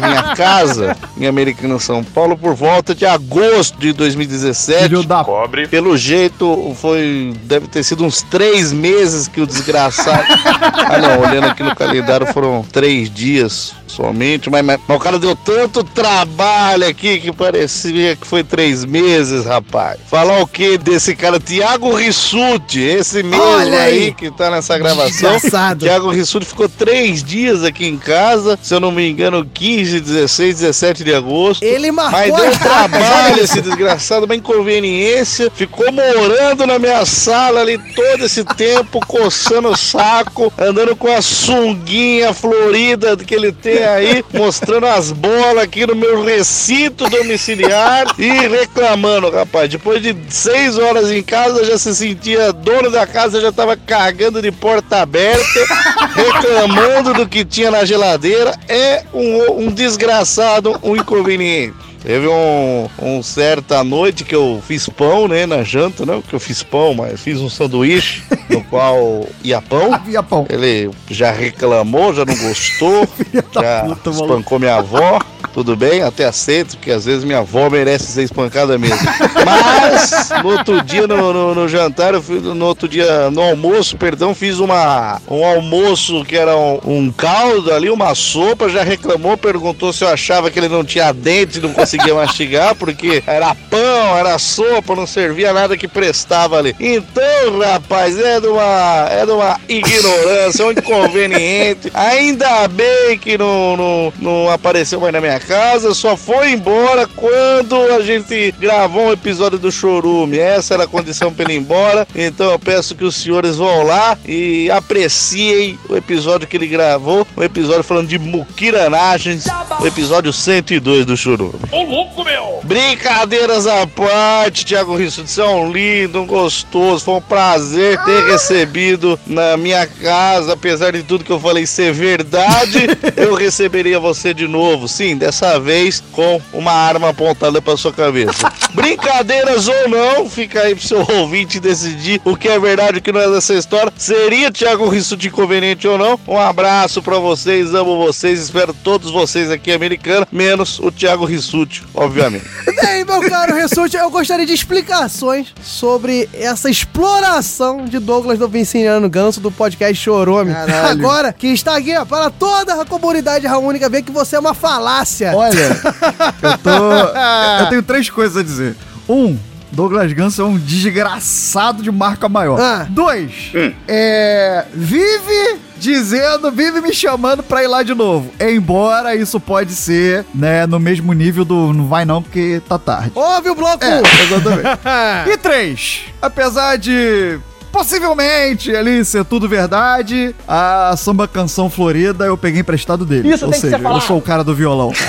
[0.00, 4.84] na minha casa, em Americana, São Paulo, por volta de agosto de 2017.
[4.84, 5.66] Filho da Cobre.
[5.68, 7.34] Pelo jeito, foi.
[7.44, 10.24] Deve ter sido uns três meses que o desgraçado.
[10.28, 14.48] ah, não, olhando aqui no calendário foram três dias somente.
[14.50, 19.44] Mas, mas- mas o cara deu tanto trabalho aqui que parecia que foi três meses,
[19.44, 19.98] rapaz.
[20.08, 23.74] Falar o que desse cara, Tiago Rissuti, esse mesmo aí.
[23.74, 24.14] aí.
[24.14, 25.32] que tá nessa gravação.
[25.32, 25.84] Desgraçado.
[25.84, 30.60] Tiago Rissuti ficou três dias aqui em casa, se eu não me engano, 15, 16,
[30.60, 31.62] 17 de agosto.
[31.62, 35.50] Ele marcou Mas as deu trabalho esse desgraçado, uma inconveniência.
[35.54, 41.22] Ficou morando na minha sala ali todo esse tempo, coçando o saco, andando com a
[41.22, 47.71] sunguinha florida que ele tem aí, mostrando as bolas aqui no meu recinto domiciliar
[48.18, 49.70] e reclamando, rapaz.
[49.70, 54.40] Depois de seis horas em casa, já se sentia dono da casa, já tava cagando
[54.42, 55.60] de porta aberta,
[56.14, 58.58] reclamando do que tinha na geladeira.
[58.68, 61.91] É um, um desgraçado, um inconveniente.
[62.04, 66.40] Teve um, um certa noite que eu fiz pão, né, na janta, não que eu
[66.40, 69.90] fiz pão, mas fiz um sanduíche no qual ia pão.
[70.28, 70.46] Pão.
[70.48, 73.06] Ele já reclamou, já não gostou,
[73.54, 75.20] já puta, espancou minha avó.
[75.52, 78.96] Tudo bem, até aceito, porque às vezes minha avó merece ser espancada mesmo.
[79.44, 83.98] Mas no outro dia, no, no- no jantar, eu fiz, no outro dia, no almoço,
[83.98, 89.36] perdão, fiz uma, um almoço que era um, um caldo ali, uma sopa, já reclamou,
[89.36, 94.18] perguntou se eu achava que ele não tinha dente não conseguia mastigar, porque era pão,
[94.18, 96.74] era sopa, não servia nada que prestava ali.
[96.78, 101.90] Então, rapaz, é de uma, é de uma ignorância, um inconveniente.
[101.94, 107.76] Ainda bem que não, não, não apareceu mais na minha casa, só foi embora quando
[107.92, 110.38] a gente gravou um episódio do Chorume.
[110.38, 112.06] Essa era a condição para ele ir embora.
[112.14, 117.26] Então eu peço que os senhores vão lá e apreciem o episódio que ele gravou,
[117.36, 119.44] o episódio falando de muquiranagens,
[119.80, 121.54] o episódio 102 do Chorume.
[121.84, 122.60] Louco, meu!
[122.64, 127.04] Brincadeiras à parte, Thiago Risso, você é um lindo, um gostoso.
[127.04, 131.92] Foi um prazer ter recebido na minha casa, apesar de tudo que eu falei ser
[131.92, 132.86] verdade.
[133.16, 138.50] eu receberia você de novo, sim, dessa vez com uma arma apontada para sua cabeça.
[138.72, 143.02] Brincadeiras ou não, fica aí pro seu ouvinte decidir o que é verdade e o
[143.02, 143.92] que não é dessa história.
[143.96, 146.18] Seria Thiago Risso de inconveniente ou não?
[146.26, 151.71] Um abraço pra vocês, amo vocês, espero todos vocês aqui americanos, menos o Thiago Rissuti,
[151.94, 152.44] obviamente.
[152.82, 159.08] Bem, meu caro Ressuti, eu gostaria de explicações sobre essa exploração de Douglas do Vinciniano
[159.08, 160.52] Ganso do podcast Chorome.
[160.52, 160.90] Caralho.
[160.90, 164.54] Agora, que está aqui ó, para toda a comunidade raúnica ver que você é uma
[164.54, 165.32] falácia.
[165.34, 165.80] Olha,
[166.42, 167.62] eu tô.
[167.62, 168.76] Eu tenho três coisas a dizer.
[169.08, 169.38] Um,
[169.72, 172.60] Douglas Ganso é um desgraçado de marca maior.
[172.60, 172.86] Ah.
[172.88, 173.52] Dois,
[173.88, 174.66] é.
[174.72, 178.30] Vive dizendo, vive me chamando pra ir lá de novo.
[178.38, 183.10] Embora isso pode ser, né, no mesmo nível do não vai não, porque tá tarde.
[183.14, 183.84] Ouve o bloco!
[183.84, 184.68] É, exatamente.
[185.32, 187.40] e três, apesar de
[187.72, 193.32] possivelmente ali ser tudo verdade, a samba canção florida eu peguei emprestado dele.
[193.32, 194.92] Isso Ou tem que seja, eu sou o cara do violão.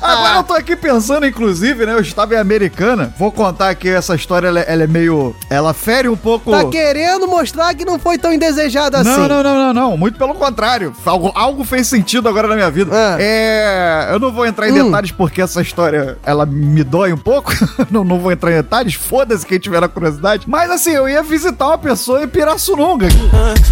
[0.00, 1.92] Agora eu tô aqui pensando, inclusive, né?
[1.92, 3.12] Eu estava em Americana.
[3.18, 5.34] Vou contar que essa história ela, ela é meio.
[5.50, 6.50] Ela fere um pouco.
[6.50, 9.08] Tá querendo mostrar que não foi tão indesejado assim.
[9.10, 9.96] Não, não, não, não, não.
[9.96, 10.92] Muito pelo contrário.
[11.04, 12.90] Algo, algo fez sentido agora na minha vida.
[13.18, 14.08] É.
[14.12, 14.84] Eu não vou entrar em Hum.
[14.84, 17.52] detalhes porque essa história ela me dói um pouco.
[17.90, 18.94] não, não vou entrar em detalhes.
[18.94, 20.44] Foda-se quem tiver a curiosidade.
[20.46, 23.08] Mas assim, eu ia visitar uma pessoa em Pirassununga.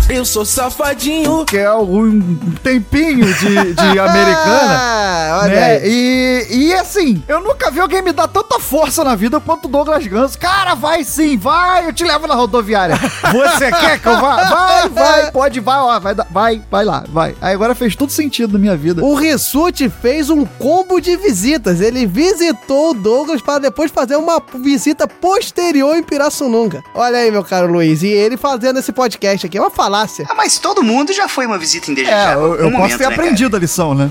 [0.09, 1.45] Eu sou safadinho.
[1.45, 4.79] Que é um tempinho de, de americana.
[4.79, 5.67] Ah, olha né?
[5.77, 6.47] aí.
[6.51, 9.69] E, e assim, eu nunca vi alguém me dar tanta força na vida quanto o
[9.69, 10.39] Douglas Ganso.
[10.39, 12.97] Cara, vai sim, vai, eu te levo na rodoviária.
[13.33, 14.37] Você quer que eu vá?
[14.57, 17.35] Vai, vai, pode, vai, ó, vai, vai, vai lá, vai.
[17.41, 19.05] Aí agora fez tudo sentido na minha vida.
[19.05, 21.81] O Rissuti fez um combo de visitas.
[21.81, 26.83] Ele visitou o Douglas para depois fazer uma visita posterior em Pirassununga.
[26.95, 28.03] Olha aí, meu caro Luiz.
[28.03, 30.25] E ele fazendo esse podcast aqui é uma falácia.
[30.29, 32.33] Ah, mas todo mundo já foi uma visita É, indesejada.
[32.41, 34.11] eu, eu um posso momento, ter né, aprendido a lição, né?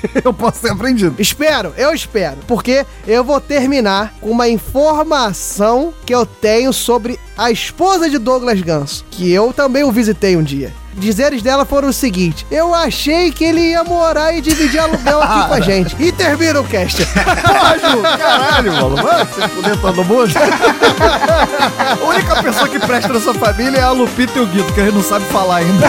[0.24, 1.14] eu posso ter aprendido.
[1.18, 2.38] Espero, eu espero.
[2.46, 8.60] Porque eu vou terminar com uma informação que eu tenho sobre a esposa de Douglas
[8.60, 10.72] Ganso, que eu também o visitei um dia.
[10.94, 15.48] Dizeres dela foram o seguinte: Eu achei que ele ia morar e dividir aluguel aqui
[15.48, 15.96] com a gente.
[15.98, 17.06] E termina o cast.
[17.06, 18.96] Porra, Ju, caralho, mano.
[19.54, 20.30] Fuder todo mundo.
[21.98, 24.84] a única pessoa que presta nessa família é a Lupita e o Guido, que a
[24.84, 25.86] gente não sabe falar ainda.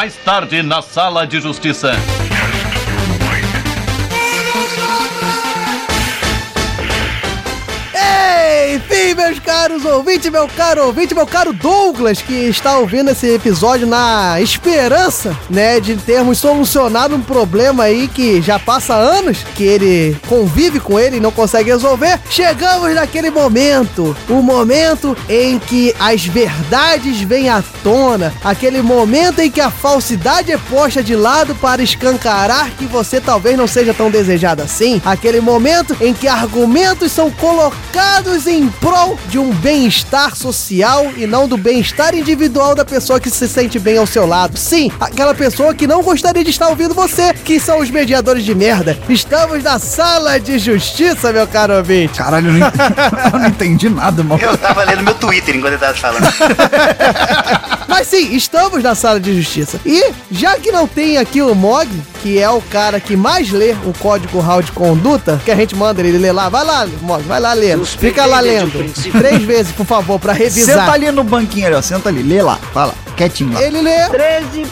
[0.00, 1.92] Mais tarde, na Sala de Justiça.
[8.72, 13.84] Enfim, meus caros ouvintes, meu caro ouvinte, meu caro Douglas, que está ouvindo esse episódio
[13.84, 20.16] na esperança, né, de termos solucionado um problema aí que já passa anos, que ele
[20.28, 22.20] convive com ele e não consegue resolver.
[22.30, 29.50] Chegamos naquele momento, o momento em que as verdades vêm à tona, aquele momento em
[29.50, 34.12] que a falsidade é posta de lado para escancarar que você talvez não seja tão
[34.12, 41.12] desejado assim, aquele momento em que argumentos são colocados em prol de um bem-estar social
[41.16, 44.56] e não do bem-estar individual da pessoa que se sente bem ao seu lado.
[44.58, 48.54] Sim, aquela pessoa que não gostaria de estar ouvindo você, que são os mediadores de
[48.54, 48.98] merda.
[49.08, 52.18] Estamos na sala de justiça, meu caro ouvinte.
[52.18, 52.66] Caralho, eu não,
[53.32, 54.42] eu não entendi nada, mano.
[54.42, 56.26] Eu tava lendo meu Twitter enquanto ele tava falando.
[57.88, 59.80] Mas sim, estamos na sala de justiça.
[59.84, 61.88] E já que não tem aqui o Mog,
[62.22, 65.74] que é o cara que mais lê o código RAW de conduta, que a gente
[65.74, 67.84] manda ele ler lá, vai lá, Mog, vai lá lendo.
[67.84, 68.92] Fica lá lendo.
[69.18, 70.80] Três vezes, por favor, pra revisar.
[70.80, 71.82] Senta ali no banquinho ali, ó.
[71.82, 72.58] Senta ali, lê lá.
[72.72, 73.62] Vai lá, quietinho lá.
[73.62, 73.96] Ele lê,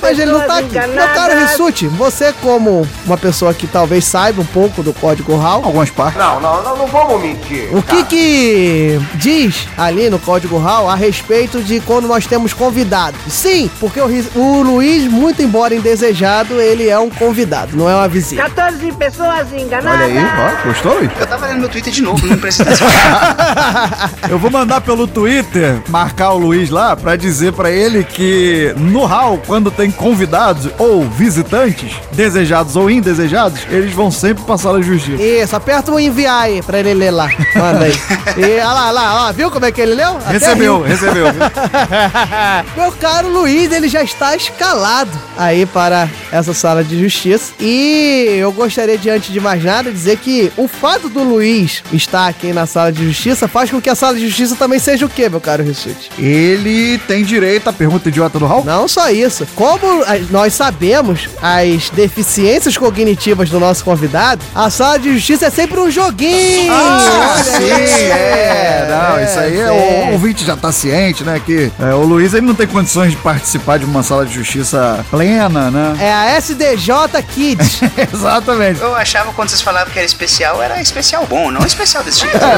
[0.01, 0.73] mas ele não tá aqui.
[0.73, 5.65] Meu caro Rissuti, você como uma pessoa que talvez saiba um pouco do código RAW...
[5.65, 6.19] Algumas partes.
[6.19, 7.69] Não, não, não, não vamos mentir.
[7.77, 13.21] O que que diz ali no código RAW a respeito de quando nós temos convidados?
[13.29, 18.09] Sim, porque o, o Luiz, muito embora indesejado, ele é um convidado, não é uma
[18.09, 18.43] visita.
[18.45, 20.01] 14 pessoas enganadas.
[20.01, 20.69] Olha aí, ó.
[20.69, 21.11] Gostou, Luiz?
[21.19, 22.69] Eu tava lendo meu Twitter de novo, não precisa.
[24.29, 28.38] Eu vou mandar pelo Twitter marcar o Luiz lá pra dizer pra ele que
[28.77, 34.81] no HAL, quando tem convidados ou visitantes, desejados ou indesejados, eles vão sempre passar a
[34.83, 35.23] justiça.
[35.23, 37.31] Isso, aperta o enviar aí pra ele ler lá.
[37.55, 37.93] Manda aí.
[38.39, 40.17] E olha lá, olha lá, ó, viu como é que ele leu?
[40.19, 40.87] Até Recebeu, riu.
[40.87, 41.27] recebeu.
[42.77, 47.53] Meu caro Luiz, ele já está escalado aí para essa sala de justiça.
[47.59, 52.27] E eu gostaria de, antes de mais nada, dizer que o fato do Luiz estar
[52.29, 55.09] aqui na sala de justiça faz com que a sala de justiça também seja o
[55.09, 56.11] quê, meu caro Rissuti?
[56.19, 58.65] Ele tem direito à pergunta idiota do HAL?
[58.65, 59.47] Não só isso.
[59.55, 65.51] Como a- nós sabemos as deficiências cognitivas do nosso convidado, a sala de justiça é
[65.51, 66.73] sempre um joguinho.
[66.73, 68.03] Ah, Olha sim, aí.
[68.11, 68.87] é.
[68.89, 70.09] Não, isso aí é, é.
[70.11, 71.41] o ouvinte já tá ciente, né?
[71.45, 75.05] Que é, o Luiz ele não tem condições de participar de uma sala de justiça
[75.11, 75.97] plena, né?
[76.01, 77.81] É a SDJ Kids.
[78.13, 78.81] Exatamente.
[78.81, 82.39] Eu achava quando vocês falavam que era especial, era especial bom, não especial desse jeito.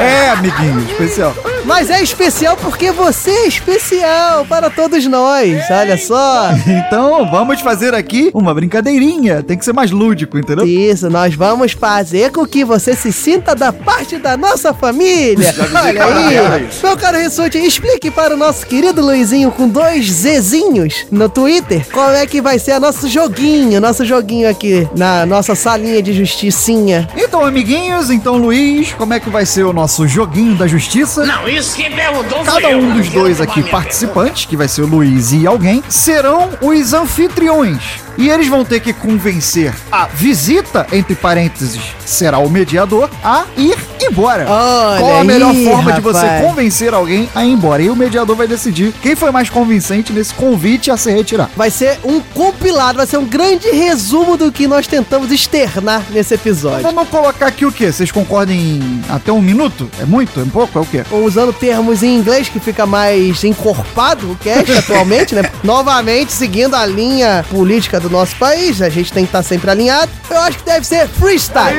[0.00, 1.34] É, amiguinho, especial.
[1.64, 6.50] Mas é especial porque você é especial para todos nós, olha só.
[6.66, 9.42] Então, vamos fazer aqui uma brincadeirinha.
[9.42, 10.66] Tem que ser mais lúdico, entendeu?
[10.66, 15.54] Isso, nós vamos fazer com que você se sinta da parte da nossa família.
[15.72, 16.68] Olha aí.
[16.82, 22.10] Meu caro Rissuti, explique para o nosso querido Luizinho com dois Zezinhos no Twitter como
[22.10, 27.08] é que vai ser o nosso joguinho, nosso joguinho aqui na nossa salinha de justicinha.
[27.16, 31.24] Então, amiguinhos, então, Luiz, como é que vai ser o nosso joguinho da justiça?
[31.24, 35.32] Não, isso quem perguntou Cada um dos dois aqui participantes, que vai ser o Luiz
[35.32, 38.03] e alguém, serão os anfitriões.
[38.16, 43.76] E eles vão ter que convencer a visita, entre parênteses, será o mediador, a ir
[44.00, 44.46] embora.
[44.48, 46.44] Olha Qual a melhor aí, forma de você rapaz.
[46.44, 47.82] convencer alguém a ir embora?
[47.82, 51.50] E o mediador vai decidir quem foi mais convincente nesse convite a se retirar.
[51.56, 56.34] Vai ser um compilado, vai ser um grande resumo do que nós tentamos externar nesse
[56.34, 56.82] episódio.
[56.82, 57.90] Vamos colocar aqui o quê?
[57.90, 59.90] Vocês concordam em até um minuto?
[60.00, 60.40] É muito?
[60.40, 60.78] É pouco?
[60.78, 61.04] É o quê?
[61.10, 65.42] Usando termos em inglês que fica mais encorpado o cast atualmente, né?
[65.64, 70.10] Novamente, seguindo a linha política do nosso país, a gente tem que estar sempre alinhado.
[70.30, 71.78] Eu acho que deve ser freestyle.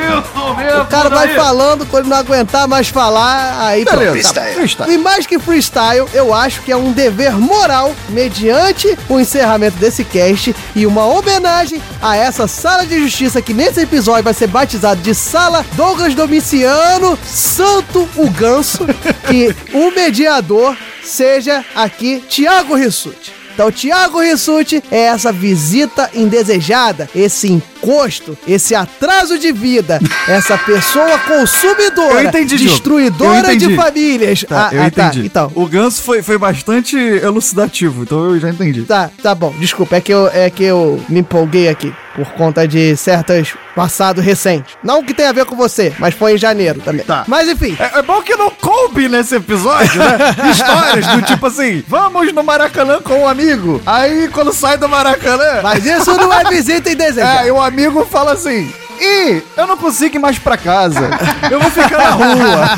[0.81, 3.85] O cara vai falando, quando não aguentar mais falar, aí.
[3.85, 4.53] Beleza, Tá tá, bom.
[4.55, 4.93] freestyle.
[4.93, 10.03] E mais que freestyle, eu acho que é um dever moral, mediante o encerramento desse
[10.03, 15.01] cast e uma homenagem a essa sala de justiça que nesse episódio vai ser batizado
[15.01, 18.85] de Sala Douglas Domiciano Santo o Ganso,
[19.29, 23.34] que o mediador seja aqui Tiago Rissuti.
[23.55, 29.97] Então, Tiago Rissuti é essa visita indesejada, esse encosto, esse atraso de vida,
[30.27, 34.43] essa pessoa consumidora, entendi, destruidora de famílias.
[34.43, 35.25] Tá, eu entendi.
[35.25, 38.83] então, O ganso foi, foi bastante elucidativo, então eu já entendi.
[38.83, 39.55] Tá, tá bom.
[39.57, 44.21] Desculpa, é que eu, é que eu me empolguei aqui por conta de certas passado
[44.21, 44.77] recente.
[44.81, 47.05] Não que tenha a ver com você, mas foi em janeiro também.
[47.05, 47.25] Tá.
[47.27, 47.75] Mas enfim.
[47.79, 50.17] É, é bom que não coube nesse episódio, né?
[50.49, 53.81] Histórias do tipo assim, vamos no Maracanã com um amigo.
[53.85, 55.61] Aí quando sai do Maracanã.
[55.61, 57.43] Mas isso não é visita indesejada.
[57.43, 58.71] É, e o amigo fala assim.
[58.99, 61.09] Ih, eu não consigo ir mais pra casa.
[61.49, 62.69] Eu vou ficar na rua.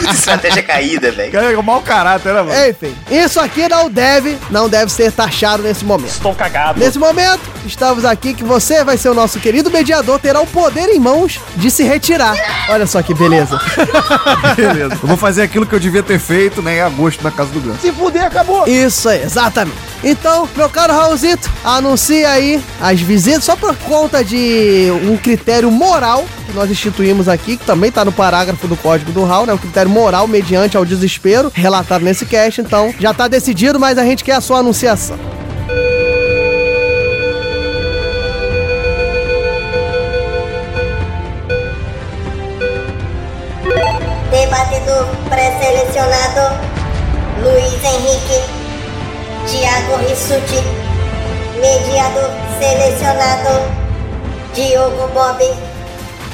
[0.12, 1.32] Estratégia caída, velho.
[1.32, 2.68] Cara, é mau caráter, né, mano?
[2.68, 6.10] Enfim, isso aqui não deve, não deve ser taxado nesse momento.
[6.10, 6.78] Estou cagado.
[6.78, 10.88] Nesse momento, estamos aqui que você vai ser o nosso querido mediador, terá o poder
[10.88, 12.34] em mãos de se retirar.
[12.68, 13.60] Olha só que beleza.
[14.56, 14.98] Beleza.
[15.02, 17.60] Eu vou fazer aquilo que eu devia ter feito, né, em agosto na casa do
[17.60, 17.80] Ganso.
[17.80, 18.66] Se fuder, acabou.
[18.66, 19.76] Isso aí, exatamente.
[20.02, 25.39] Então, meu caro Raulzito, anuncia aí as visitas só por conta de um critério
[25.70, 29.52] moral que nós instituímos aqui, que também tá no parágrafo do código do Raul, né?
[29.52, 32.60] Um critério moral mediante ao desespero, relatado nesse cast.
[32.60, 35.18] Então, já tá decidido, mas a gente quer a sua anunciação.
[44.30, 46.70] Debatedor pré-selecionado
[47.42, 48.60] Luiz Henrique
[49.46, 50.62] Tiago Rissuti
[51.60, 53.79] Mediador selecionado
[54.54, 55.69] Diogo Bob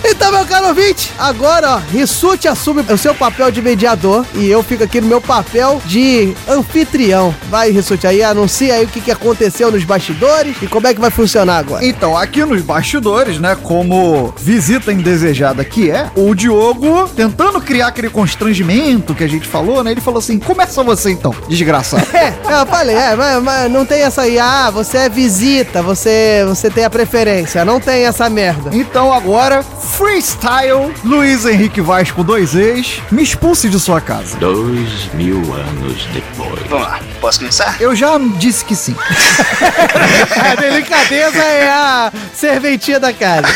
[0.05, 4.63] Então, meu caro ouvinte, agora, ó, Rissuti assume o seu papel de mediador e eu
[4.63, 7.35] fico aqui no meu papel de anfitrião.
[7.49, 11.01] Vai, Rissuti, aí anuncia aí o que, que aconteceu nos bastidores e como é que
[11.01, 11.85] vai funcionar agora.
[11.85, 18.11] Então, aqui nos bastidores, né, como visita indesejada que é, o Diogo tentando criar aquele
[18.11, 19.91] constrangimento que a gente falou, né?
[19.91, 22.07] Ele falou assim: começa você então, desgraçado.
[22.17, 26.45] É, eu falei, é, mas, mas não tem essa aí, ah, você é visita, você,
[26.47, 28.71] você tem a preferência, não tem essa merda.
[28.73, 29.65] Então agora,
[29.97, 34.37] freestyle, Luiz Henrique Vaz com dois ex, me expulse de sua casa.
[34.37, 36.61] Dois mil anos depois.
[36.69, 37.81] Vamos lá, posso começar?
[37.81, 38.95] Eu já disse que sim.
[40.39, 43.49] A delicadeza é a serventia da casa.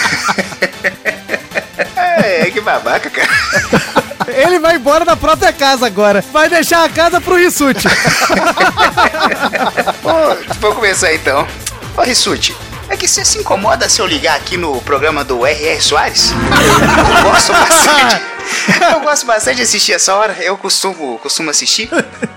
[1.94, 3.28] É, que babaca, cara.
[4.28, 6.24] Ele vai embora da própria casa agora.
[6.32, 7.86] Vai deixar a casa pro Rissuti.
[10.02, 11.46] Ô, vou começar então.
[11.96, 12.56] Ô, Rissuti,
[12.90, 15.80] é que você se incomoda se eu ligar aqui no programa do R.R.
[15.80, 16.32] Soares?
[16.32, 18.22] Eu gosto bastante.
[18.92, 20.36] Eu gosto bastante de assistir essa hora.
[20.40, 21.88] Eu costumo, costumo assistir.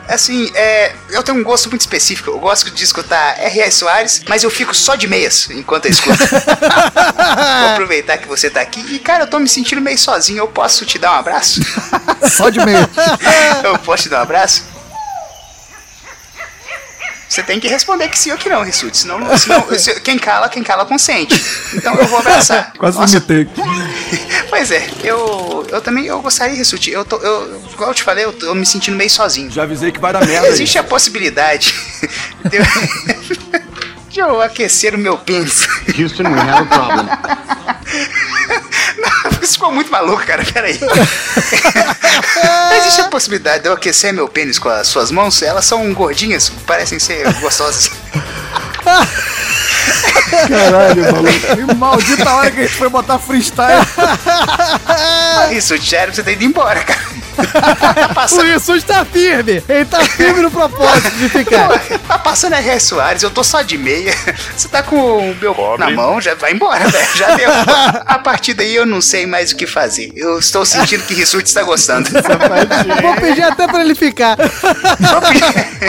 [0.07, 2.29] Assim, é, eu tenho um gosto muito específico.
[2.29, 3.71] Eu gosto de escutar R.R.
[3.71, 6.19] Soares, mas eu fico só de meias enquanto eu escuto.
[6.27, 8.79] Vou aproveitar que você tá aqui.
[8.93, 10.39] E, cara, eu tô me sentindo meio sozinho.
[10.39, 11.61] Eu posso te dar um abraço?
[12.29, 12.87] Só de meia.
[13.63, 14.72] Eu posso te dar um abraço?
[17.29, 18.95] Você tem que responder que sim ou que não, Rissuti.
[18.97, 21.33] Senão, senão se- quem cala, quem cala consente.
[21.73, 22.71] Então eu vou abraçar.
[22.77, 23.61] Quase Nossa, vomitei aqui.
[24.49, 26.91] Pois é, eu, eu também eu gostaria, Rissuti.
[26.91, 29.49] Eu tô, eu, igual eu te falei, eu tô me sentindo meio sozinho.
[29.49, 30.45] Já avisei que vai dar merda.
[30.45, 30.53] aí.
[30.53, 31.73] Existe a possibilidade
[32.51, 32.63] de eu,
[34.09, 35.67] de eu aquecer o meu pênis.
[35.97, 37.07] Houston, we have a problem.
[39.41, 40.43] Isso ficou muito maluco, cara.
[40.43, 40.79] Peraí.
[42.77, 45.41] Existe a possibilidade de eu aquecer meu pênis com as suas mãos?
[45.41, 47.91] Elas são gordinhas, parecem ser gostosas.
[50.47, 51.55] Caralho, maluco.
[51.55, 53.85] Que maldita hora que a gente foi botar freestyle.
[55.51, 57.12] Isso, sério, você tem ido embora, cara.
[58.31, 59.63] O Rissuti tá firme.
[59.67, 61.69] Ele tá firme no propósito de ficar.
[61.69, 62.79] Pô, tá passando R.R.
[62.79, 64.13] Soares, eu tô só de meia.
[64.55, 67.07] Você tá com o meu na mão, já vai embora, velho.
[67.15, 67.49] Já deu.
[68.05, 70.11] A partir daí eu não sei mais o que fazer.
[70.15, 72.09] Eu estou sentindo que Rissuti está gostando.
[73.01, 74.37] Vou pedir até pra ele ficar.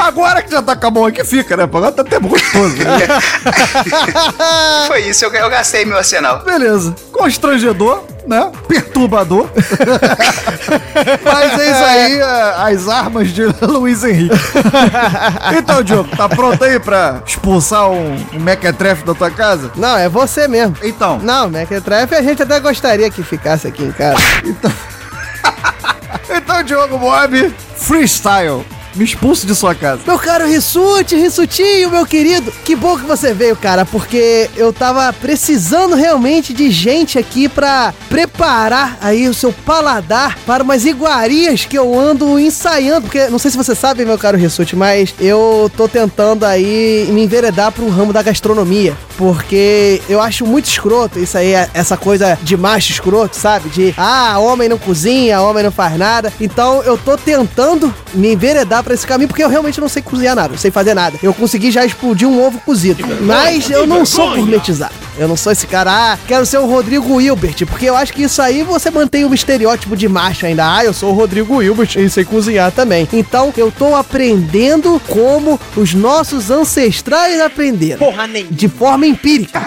[0.01, 1.65] Agora que já tá com a mão aqui, fica, né?
[1.65, 2.77] Agora tá até gostoso.
[2.77, 3.07] Né?
[4.87, 6.43] Foi isso, eu, eu gastei meu arsenal.
[6.45, 6.95] Beleza.
[7.13, 8.51] Constrangedor, né?
[8.67, 9.49] Perturbador.
[11.25, 14.35] Mas é isso aí, é, as armas de Luiz Henrique.
[15.57, 19.71] Então, Diogo, tá pronto aí pra expulsar um, um mequetrefe da tua casa?
[19.77, 20.77] Não, é você mesmo.
[20.83, 21.19] Então.
[21.19, 24.21] Não, Mequetrefe a gente até gostaria que ficasse aqui em casa.
[24.45, 24.73] Então,
[26.65, 28.65] Diogo Bob, freestyle.
[28.95, 30.03] Me expulse de sua casa.
[30.07, 35.13] Meu caro Rissuti, Rissutinho, meu querido, que bom que você veio, cara, porque eu tava
[35.13, 41.77] precisando realmente de gente aqui pra preparar aí o seu paladar para umas iguarias que
[41.77, 45.89] eu ando ensaiando, porque não sei se você sabe, meu caro Rissuti, mas eu tô
[45.89, 51.53] tentando aí me enveredar pro ramo da gastronomia, porque eu acho muito escroto isso aí,
[51.75, 53.69] essa coisa de macho escroto, sabe?
[53.71, 56.33] De, ah, homem não cozinha, homem não faz nada.
[56.41, 60.37] Então eu tô tentando me enveredar pra esse caminho, porque eu realmente não sei cozinhar
[60.37, 61.19] nada, não sei fazer nada.
[61.23, 64.95] Eu consegui já explodir um ovo cozido, mas eu não sou gourmetizado.
[65.17, 68.25] Eu não sou esse cara, ah, quero ser o Rodrigo Hilbert, porque eu acho que
[68.25, 70.77] isso aí você mantém um estereótipo de macho ainda.
[70.77, 73.09] Ah, eu sou o Rodrigo Hilbert e sei cozinhar também.
[73.13, 77.99] Então eu tô aprendendo como os nossos ancestrais aprenderam.
[77.99, 78.47] Porra nem.
[78.47, 79.61] De forma empírica.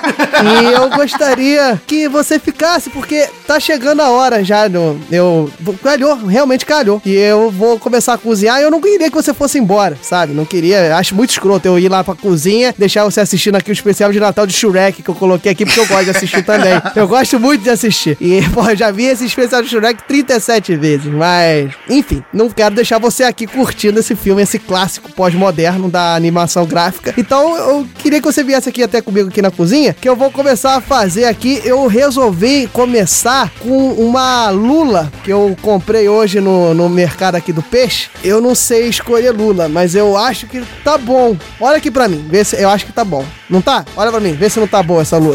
[0.44, 4.68] e eu gostaria que você ficasse, porque tá chegando a hora já.
[4.68, 5.50] No, eu.
[5.82, 7.02] Calhou, realmente calhou.
[7.06, 10.34] E eu vou começar a cozinhar e eu não queria que você fosse embora, sabe?
[10.34, 10.98] Não queria.
[10.98, 14.20] Acho muito escroto eu ir lá pra cozinha, deixar você assistindo aqui o especial de
[14.20, 16.74] Natal de Shrek que eu coloquei aqui, porque eu gosto de assistir também.
[16.96, 18.18] Eu gosto muito de assistir.
[18.20, 21.06] E, pô, eu já vi esse especial de Shrek 37 vezes.
[21.06, 26.66] Mas, enfim, não quero deixar você aqui curtindo esse filme, esse clássico pós-moderno da animação
[26.66, 27.14] gráfica.
[27.18, 30.32] Então, eu queria que você viesse aqui até comigo aqui na cozinha, que eu vou
[30.32, 31.62] começar a fazer aqui.
[31.64, 37.62] Eu resolvi começar com uma lula que eu comprei hoje no, no mercado aqui do
[37.62, 38.10] peixe.
[38.24, 41.36] Eu não sei escolher lula, mas eu acho que tá bom.
[41.60, 43.26] Olha aqui pra mim, vê se eu acho que tá bom.
[43.50, 43.86] Não tá?
[43.96, 45.27] Olha pra mim, vê se não tá boa essa lula.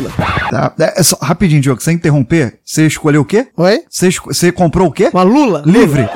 [0.50, 3.46] Tá, é, é só, rapidinho, Diogo, sem interromper, você escolheu o quê?
[3.56, 3.82] Oi?
[3.88, 5.10] Você, você comprou o quê?
[5.12, 5.62] Uma lula?
[5.66, 6.08] Livre.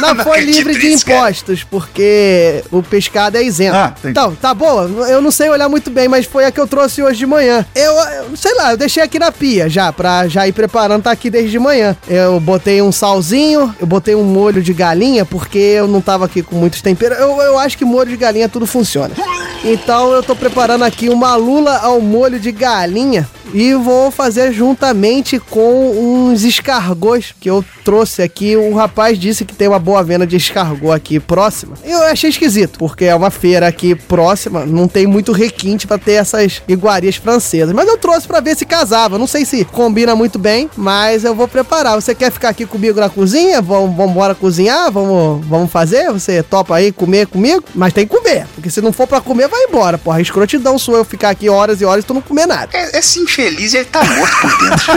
[0.00, 3.76] Não, foi livre de impostos, porque o pescado é isento.
[3.76, 4.84] Ah, então, tá boa.
[5.08, 7.64] Eu não sei olhar muito bem, mas foi a que eu trouxe hoje de manhã.
[7.74, 11.10] Eu, eu sei lá, eu deixei aqui na pia já, pra já ir preparando, tá
[11.10, 11.96] aqui desde de manhã.
[12.08, 16.42] Eu botei um salzinho, eu botei um molho de galinha, porque eu não tava aqui
[16.42, 17.18] com muitos temperos.
[17.18, 19.14] Eu, eu acho que molho de galinha tudo funciona.
[19.62, 25.38] Então eu tô preparando aqui uma lula ao molho de galinha e vou fazer juntamente
[25.38, 28.56] com uns escargos que eu trouxe aqui.
[28.56, 31.74] Um rapaz disse que tem uma boa venda de escargot aqui próxima.
[31.84, 36.12] Eu achei esquisito, porque é uma feira aqui próxima, não tem muito requinte pra ter
[36.12, 37.74] essas iguarias francesas.
[37.74, 39.18] Mas eu trouxe pra ver se casava.
[39.18, 42.00] Não sei se combina muito bem, mas eu vou preparar.
[42.00, 43.60] Você quer ficar aqui comigo na cozinha?
[43.60, 44.90] Vamos, vamos embora cozinhar?
[44.90, 46.10] Vamos, vamos fazer?
[46.12, 47.64] Você topa aí comer comigo?
[47.74, 49.98] Mas tem que comer, porque se não for pra comer, vai embora.
[49.98, 52.70] Porra, escrotidão sua eu ficar aqui horas e horas e tu não comer nada.
[52.72, 54.92] É, esse infeliz, ele tá morto por dentro.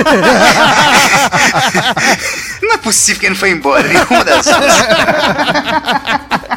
[2.64, 4.74] não é possível que ele não foi embora nenhuma das duas.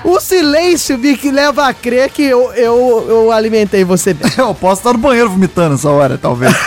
[0.05, 4.31] O silêncio que leva a crer que eu, eu, eu alimentei você bem.
[4.39, 6.55] Eu posso estar no banheiro vomitando essa hora, talvez.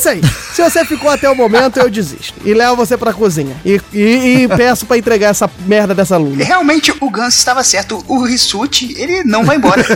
[0.00, 0.22] isso aí.
[0.54, 2.34] Se você ficou até o momento, eu desisto.
[2.44, 3.56] E levo você pra cozinha.
[3.64, 6.42] E, e, e peço pra entregar essa merda dessa lula.
[6.42, 8.02] Realmente, o Gans estava certo.
[8.08, 9.84] O Rissuti, ele não vai embora.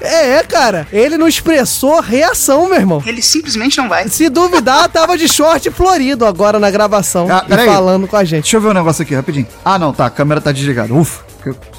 [0.00, 0.86] É, é, cara.
[0.92, 3.02] Ele não expressou reação, meu irmão.
[3.06, 4.08] Ele simplesmente não vai.
[4.08, 7.28] Se duvidar, tava de short florido agora na gravação.
[7.30, 8.42] Ah, e falando com a gente.
[8.42, 9.46] Deixa eu ver um negócio aqui, rapidinho.
[9.64, 10.92] Ah, não, tá, a câmera tá desligada.
[10.92, 11.29] Ufa.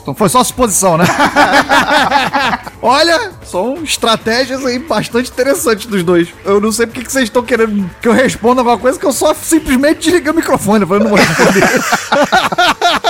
[0.01, 1.05] Então foi só suposição, né?
[2.81, 6.29] Olha, são estratégias aí bastante interessantes dos dois.
[6.43, 9.13] Eu não sei porque que vocês estão querendo que eu responda alguma coisa que eu
[9.13, 10.81] só simplesmente desliguei o microfone.
[10.81, 11.61] Eu falei, não vou responder.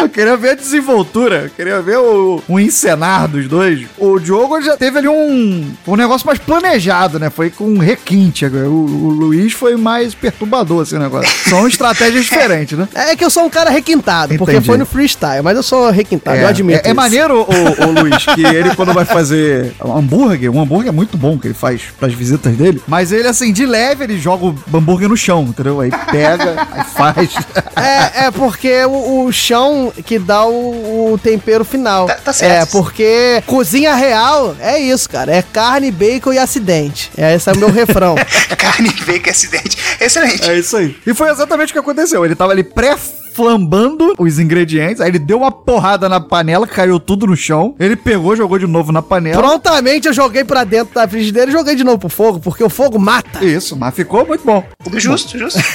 [0.00, 3.86] Eu queria ver a desenvoltura, eu queria ver o, o encenar dos dois.
[3.96, 7.30] O Diogo já teve ali um, um negócio mais planejado, né?
[7.30, 8.46] Foi com requinte.
[8.46, 11.30] O, o Luiz foi mais perturbador, esse negócio.
[11.48, 12.88] São estratégias diferentes, né?
[12.94, 14.66] É que eu sou um cara requintado, porque Entendi.
[14.66, 16.86] foi no freestyle, mas eu sou requintado, É, eu admito.
[16.86, 20.88] é, é maneiro, o, o Luiz, que ele quando vai fazer um hambúrguer, um hambúrguer
[20.88, 24.18] é muito bom que ele faz pras visitas dele, mas ele assim, de leve, ele
[24.18, 25.80] joga o hambúrguer no chão, entendeu?
[25.80, 27.34] Aí pega, aí faz.
[27.76, 32.06] É, é porque o, o chão que dá o, o tempero final.
[32.06, 32.52] tá certo.
[32.52, 35.34] É, porque cozinha real é isso, cara.
[35.34, 37.10] É carne, bacon e acidente.
[37.16, 38.14] É, esse é o meu refrão.
[38.58, 39.76] Carne, bacon, acidente.
[40.00, 40.48] Excelente.
[40.48, 40.96] É isso aí.
[41.06, 42.24] E foi exatamente o que aconteceu.
[42.24, 42.96] Ele tava ali pré
[43.38, 47.72] flambando os ingredientes, aí ele deu uma porrada na panela, caiu tudo no chão.
[47.78, 49.40] Ele pegou, jogou de novo na panela.
[49.40, 52.68] Prontamente eu joguei pra dentro da frigideira e joguei de novo pro fogo, porque o
[52.68, 53.44] fogo mata.
[53.44, 54.64] Isso, mas ficou muito bom.
[54.96, 55.60] Justo, justo.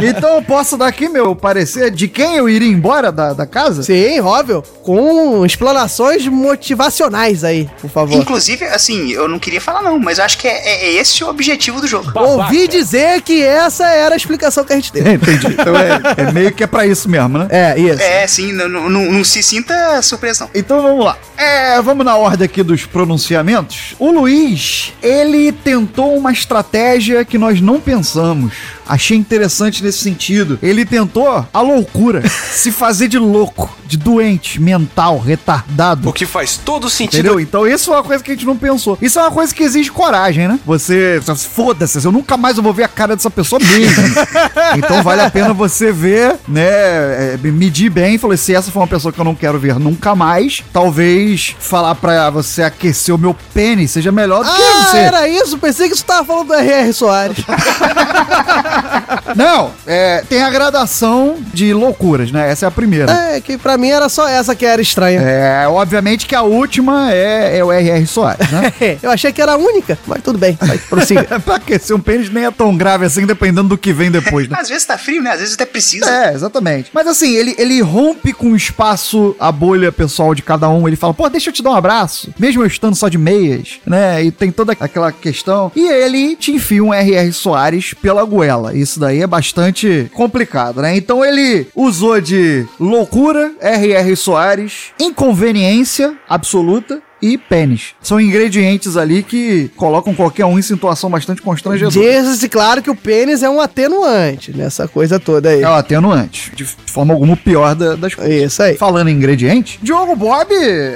[0.00, 3.82] Então eu posso dar aqui meu parecer de quem eu iria embora da, da casa?
[3.82, 4.62] Sim, óbvio.
[4.84, 8.16] Com explanações motivacionais aí, por favor.
[8.16, 11.28] Inclusive, assim, eu não queria falar não, mas eu acho que é, é esse o
[11.28, 12.12] objetivo do jogo.
[12.14, 15.02] Ouvi dizer que essa era a explicação que a gente deu.
[15.12, 15.46] Entendi.
[15.48, 17.46] Então é, é meio que é pra isso mesmo, né?
[17.50, 18.02] É, isso.
[18.02, 20.50] É, sim, não, não, não- não se sinta surpreso não.
[20.54, 21.16] Então vamos lá.
[21.36, 23.94] É, vamos na ordem aqui dos pronunciamentos.
[23.98, 28.52] O Luiz, ele tentou uma estratégia que nós não pensamos.
[28.88, 30.58] Achei interessante nesse sentido.
[30.62, 36.08] Ele tentou a loucura, se fazer de louco, de doente, mental, retardado.
[36.08, 37.20] O que faz todo sentido.
[37.20, 37.40] Entendeu?
[37.40, 38.96] Então isso é uma coisa que a gente não pensou.
[39.00, 40.58] Isso é uma coisa que exige coragem, né?
[40.64, 41.20] Você,
[41.54, 44.02] foda-se, eu nunca mais vou ver a cara dessa pessoa mesmo.
[44.76, 46.68] então vale a pena você ver, né?
[47.18, 49.78] é, medir bem e falar, se essa for uma pessoa que eu não quero ver
[49.78, 54.84] nunca mais, talvez falar pra você aquecer o meu pênis seja melhor do que Ah,
[54.84, 54.96] você.
[54.98, 55.58] era isso?
[55.58, 56.92] Pensei que você tava falando do R.R.
[56.92, 57.38] Soares.
[59.36, 62.50] Não, é, tem a gradação de loucuras, né?
[62.50, 63.12] Essa é a primeira.
[63.12, 65.20] É, que pra mim era só essa que era estranha.
[65.20, 68.06] É, obviamente que a última é, é o R.R.
[68.06, 68.72] Soares, né?
[69.02, 71.24] Eu achei que era a única, mas tudo bem, vai, prossiga.
[71.40, 74.56] pra aquecer um pênis nem é tão grave assim, dependendo do que vem depois, né?
[74.60, 75.32] Às vezes tá frio, né?
[75.32, 76.10] Às vezes até precisa.
[76.10, 76.90] É, exatamente.
[76.92, 80.86] Mas assim, ele, ele rompe com o espaço, a bolha pessoal de cada um.
[80.86, 82.32] Ele fala, pô, deixa eu te dar um abraço.
[82.38, 84.24] Mesmo eu estando só de meias, né?
[84.24, 85.70] E tem toda aquela questão.
[85.74, 87.32] E ele te enfia um R.R.
[87.32, 88.67] Soares pela goela.
[88.74, 90.96] Isso daí é bastante complicado, né?
[90.96, 94.16] Então ele usou de loucura, R.R.
[94.16, 97.02] Soares, inconveniência absoluta.
[97.20, 97.94] E pênis.
[98.00, 101.90] São ingredientes ali que colocam qualquer um em situação bastante constrangedora.
[102.22, 105.62] Diz-se claro que o pênis é um atenuante nessa coisa toda aí.
[105.62, 106.52] É o atenuante.
[106.54, 108.34] De forma alguma, o pior da- das coisas.
[108.52, 108.76] Isso aí.
[108.76, 110.48] Falando em ingredientes, Diogo Bob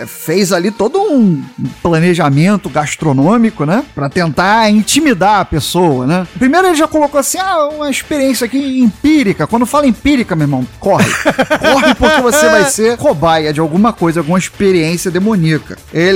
[0.07, 1.43] fez ali todo um
[1.83, 3.85] planejamento gastronômico, né?
[3.95, 6.27] Pra tentar intimidar a pessoa, né?
[6.39, 9.47] Primeiro ele já colocou assim, ah, uma experiência aqui empírica.
[9.47, 11.05] Quando fala empírica, meu irmão, corre.
[11.61, 15.77] corre porque você vai ser cobaia de alguma coisa, alguma experiência demoníaca.
[15.93, 16.12] Ele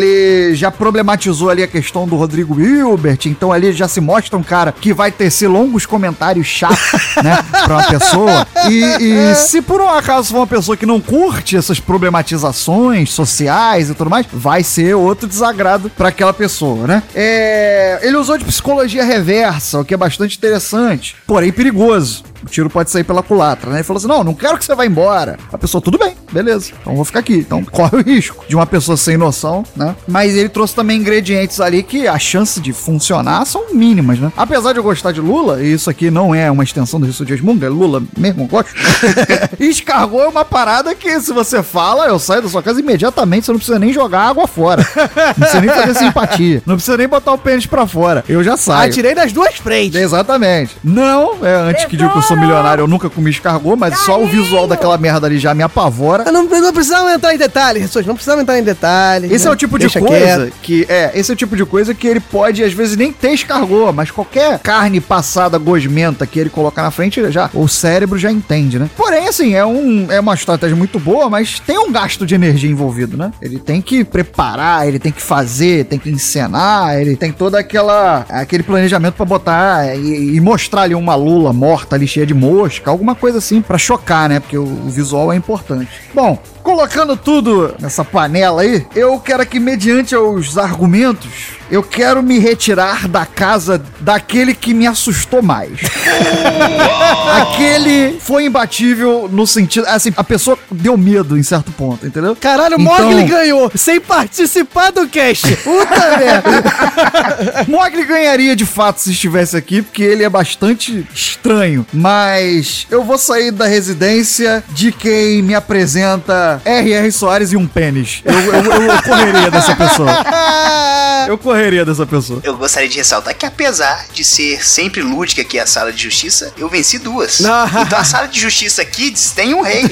[0.55, 4.73] já problematizou ali a questão do Rodrigo Hilbert, então ali já se mostra um cara
[4.73, 7.45] que vai tecer longos comentários chatos, né?
[7.65, 8.47] Pra uma pessoa.
[8.69, 13.91] E, e se por um acaso for uma pessoa que não curte essas problematizações sociais
[13.91, 17.03] e tudo mais, vai ser outro desagrado pra aquela pessoa, né?
[17.15, 22.25] É, ele usou de psicologia reversa, o que é bastante interessante, porém perigoso.
[22.43, 23.79] O tiro pode sair pela culatra, né?
[23.79, 25.39] Ele falou assim: não, não quero que você vá embora.
[25.53, 26.73] A pessoa, tudo bem, beleza.
[26.81, 27.35] Então vou ficar aqui.
[27.37, 29.95] Então corre o risco de uma pessoa sem noção, né?
[30.07, 34.33] Mas ele trouxe também ingredientes ali que a chance de funcionar são mínimas, né?
[34.37, 37.25] Apesar de eu gostar de Lula, e isso aqui não é uma extensão do Risso
[37.25, 38.73] Dias Munga, é Lula mesmo, gosto.
[39.59, 43.53] Escargot é uma parada que se você fala, eu saio da sua casa imediatamente, você
[43.53, 44.87] não precisa nem jogar água fora.
[45.17, 46.63] Não precisa nem fazer simpatia.
[46.67, 48.25] Não precisa nem botar o pênis pra fora.
[48.29, 48.91] Eu já saio.
[48.91, 50.01] Atirei das duas frentes.
[50.01, 50.77] Exatamente.
[50.83, 54.67] Não, é antes que eu sou milionário, eu nunca comi escargot, mas só o visual
[54.67, 56.25] daquela merda ali já me apavora.
[56.27, 59.31] Eu não, não precisava entrar em detalhes, pessoas, não precisava entrar em detalhes.
[59.31, 59.51] Esse né?
[59.51, 60.53] é o tipo de Deixa coisa quieto.
[60.61, 63.31] que é, esse é o tipo de coisa que ele pode às vezes nem ter
[63.31, 68.31] escargot, mas qualquer carne passada gosmenta que ele colocar na frente, já o cérebro já
[68.31, 68.91] entende, né?
[68.97, 72.71] Porém, assim, é um é uma estratégia muito boa, mas tem um gasto de energia
[72.71, 73.31] envolvido, né?
[73.41, 78.27] Ele tem que preparar, ele tem que fazer, tem que encenar, ele tem toda aquela
[78.29, 82.91] aquele planejamento pra botar e, e mostrar ali uma lula morta ali cheia de mosca,
[82.91, 84.41] alguma coisa assim pra chocar, né?
[84.41, 85.91] Porque o, o visual é importante.
[86.15, 92.39] Bom, Colocando tudo nessa panela aí, eu quero que, mediante os argumentos, eu quero me
[92.39, 95.73] retirar da casa daquele que me assustou mais.
[97.43, 99.87] aquele foi imbatível no sentido.
[99.89, 102.37] Assim, a pessoa deu medo em certo ponto, entendeu?
[102.37, 105.57] Caralho, o Então- Mogli ganhou sem participar do cast.
[105.57, 107.65] Puta merda.
[107.69, 111.87] Mogli ganharia de fato se estivesse aqui, porque ele é bastante estranho.
[111.93, 117.11] Mas eu vou sair da residência de quem me apresenta R.R.
[117.13, 118.23] Soares e um pênis.
[118.25, 120.07] Eu, eu- eu correria dessa pessoa.
[121.27, 122.41] Eu correria dessa pessoa.
[122.43, 126.53] Eu gostaria de ressaltar que apesar de ser sempre lúdica aqui a sala de justiça,
[126.59, 127.41] eu venci duas.
[127.41, 129.85] Então a sala de justiça Kids tem um rei.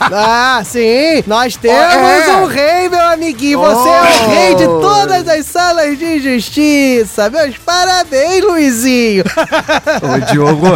[0.00, 1.22] Ah, sim!
[1.26, 2.36] Nós temos É.
[2.36, 3.58] um rei, meu amiguinho!
[3.60, 4.28] Você é o Oh.
[4.30, 7.30] rei de todas as salas de justiça!
[7.30, 9.24] Meus parabéns, Luizinho!
[10.02, 10.66] Ô, Diogo,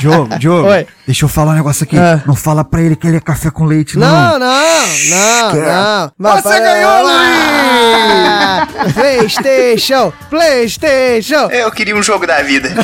[0.00, 0.68] Diogo, Diogo,
[1.06, 1.96] deixa eu falar um negócio aqui.
[2.26, 4.06] Não fala pra ele que ele é café com leite, não.
[4.06, 6.12] Não, não, não, não.
[6.18, 10.12] Mas Você ganhou, Ah, PlayStation!
[10.30, 11.48] PlayStation!
[11.50, 12.70] Eu queria um jogo da vida.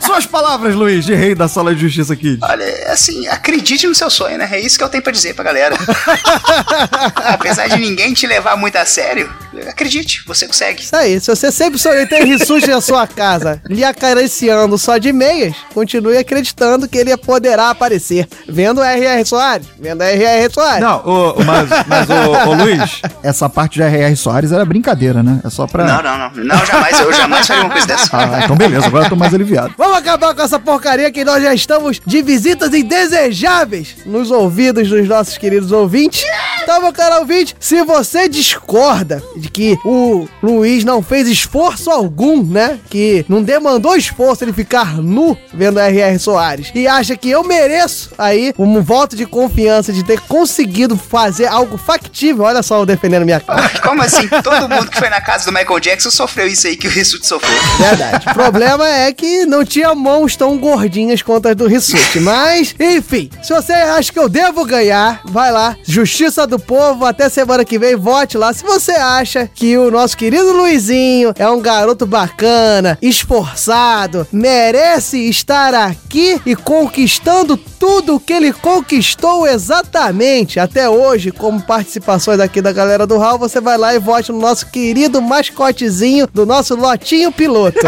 [0.00, 2.38] Suas palavras, Luiz, de rei da sala de justiça aqui.
[2.42, 4.48] Olha, assim, acredite no seu sonho, né?
[4.52, 5.76] É isso que eu tenho pra dizer pra galera.
[7.16, 9.30] Apesar de ninguém te levar muito a sério,
[9.68, 10.82] acredite, você consegue.
[10.82, 15.12] Isso aí, se você sempre sonhou ter Rissuti na sua casa, lhe acariciando só de
[15.12, 18.26] meias, continue acreditando que ele poderá aparecer.
[18.48, 19.24] Vendo o R.R.
[19.24, 19.66] Soares?
[19.78, 20.48] Vendo o R.R.
[20.52, 20.80] Soares?
[20.80, 24.16] Não, o, o- mas, mas o, o Luiz, essa parte de R.R.
[24.16, 25.40] Soares era brincadeira, né?
[25.44, 25.84] É só pra.
[25.84, 26.44] Não, não, não.
[26.44, 26.98] Não, jamais.
[27.00, 28.08] Eu jamais faria uma coisa dessa.
[28.16, 29.74] Ah, então beleza, agora eu tô mais aliviado.
[29.76, 35.06] Vamos acabar com essa porcaria que nós já estamos de visitas indesejáveis nos ouvidos dos
[35.08, 36.22] nossos queridos ouvintes.
[36.62, 42.42] Então, meu caro ouvinte, se você discorda de que o Luiz não fez esforço algum,
[42.42, 42.78] né?
[42.88, 46.18] Que não demandou esforço ele ficar nu vendo R.R.
[46.18, 51.46] Soares e acha que eu mereço aí um voto de confiança de ter conseguido fazer
[51.46, 52.44] algo factível.
[52.44, 53.68] Olha só eu defendendo minha cara.
[53.82, 54.28] Como assim?
[54.42, 57.26] Todo mundo que foi na casa do Michael Jackson sofreu isso aí que o Rissuti
[57.26, 57.58] sofreu.
[57.78, 58.28] Verdade.
[58.30, 62.20] O problema é que não tinha mãos tão gordinhas quanto as do Rissuti.
[62.20, 65.76] Mas, enfim, se você acha que eu devo ganhar, vai lá.
[65.82, 68.52] Justiça do Povo, até semana que vem, vote lá.
[68.52, 75.74] Se você acha que o nosso querido Luizinho é um garoto bacana, esforçado, merece estar
[75.74, 82.70] aqui e conquistando tudo o que ele conquistou exatamente até hoje, como participações aqui da
[82.70, 87.32] galera do Hall, você vai lá e vote no nosso querido mascotezinho do nosso lotinho
[87.32, 87.80] piloto.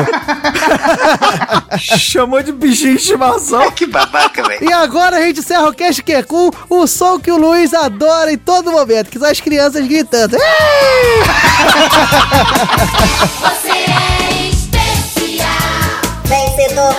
[1.79, 3.71] Chamou de bichinho de estimação.
[3.71, 4.69] Que babaca, velho.
[4.69, 7.73] E agora a gente encerra o Cast que é com o som que o Luiz
[7.73, 10.37] adora em todo momento, que são as crianças gritando.
[13.41, 15.49] Você é especial.
[16.25, 16.97] Vencedor,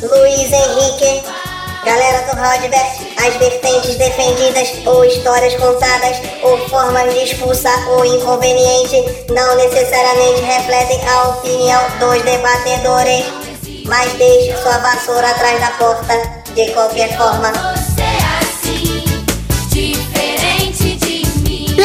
[0.00, 1.41] Luiz Henrique.
[1.84, 9.26] Galera do Rodbert, as vertentes defendidas ou histórias contadas ou formas de expulsar o inconveniente
[9.28, 13.24] não necessariamente refletem a opinião dos debatedores,
[13.84, 17.52] mas deixe sua vassoura atrás da porta de qualquer forma.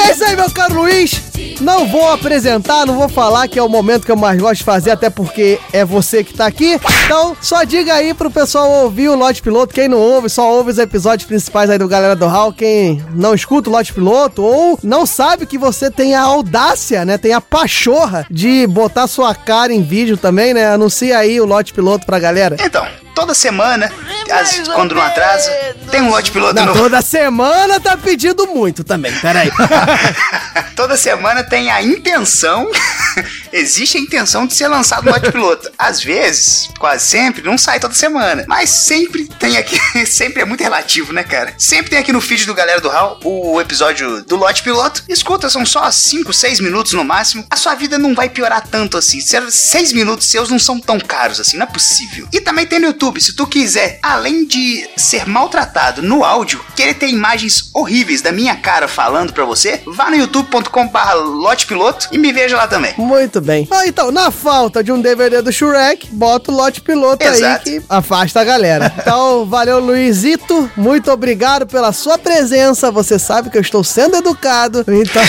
[0.08, 1.22] É isso aí, meu caro Luiz.
[1.60, 4.64] Não vou apresentar, não vou falar que é o momento que eu mais gosto de
[4.64, 6.80] fazer, até porque é você que tá aqui.
[7.06, 9.74] Então, só diga aí pro pessoal ouvir o Lote Piloto.
[9.74, 12.54] Quem não ouve, só ouve os episódios principais aí do Galera do Hall.
[12.54, 17.18] Quem não escuta o Lote Piloto ou não sabe que você tem a audácia, né?
[17.18, 20.68] Tem a pachorra de botar sua cara em vídeo também, né?
[20.68, 22.56] Anuncia aí o Lote Piloto pra galera.
[22.60, 22.86] Então,
[23.16, 23.92] toda semana,
[24.32, 25.52] as- quando não atrasa,
[25.92, 26.80] tem um lote piloto Não, novo.
[26.80, 29.52] toda semana tá pedindo muito também, peraí.
[30.76, 32.70] Toda semana tem a intenção,
[33.52, 35.72] existe a intenção de ser lançado um lote piloto.
[35.78, 38.46] Às vezes, quase sempre, não sai toda semana.
[38.48, 41.54] Mas sempre tem aqui, sempre é muito relativo, né, cara?
[41.58, 45.04] Sempre tem aqui no feed do Galera do Hall o episódio do lote piloto.
[45.10, 47.44] Escuta, são só 5, 6 minutos no máximo.
[47.50, 49.20] A sua vida não vai piorar tanto assim.
[49.20, 52.28] 6 minutos seus não são tão caros assim, não é possível.
[52.32, 56.96] E também tem no YouTube, se tu quiser, além de ser maltratado no áudio, querer
[56.96, 62.34] ter imagens horríveis da minha cara falando pra você, vá no youtube.com/barra lotepiloto e me
[62.34, 62.94] veja lá também.
[62.98, 63.68] Muito bem.
[63.70, 67.70] Ah, então, na falta de um DVD do Shrek, bota o lote piloto Exato.
[67.70, 68.94] aí que afasta a galera.
[69.08, 70.70] Então, valeu, Luizito.
[70.76, 72.92] Muito obrigado pela sua presença.
[72.92, 74.84] Você sabe que eu estou sendo educado.
[74.88, 75.22] Então.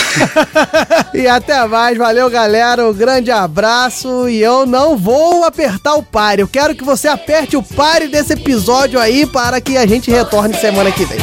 [1.15, 1.97] e até mais.
[1.97, 2.89] Valeu, galera.
[2.89, 4.28] Um grande abraço.
[4.28, 6.43] E eu não vou apertar o pare.
[6.43, 10.55] Eu quero que você aperte o pare desse episódio aí para que a gente retorne
[10.55, 11.18] semana que vem.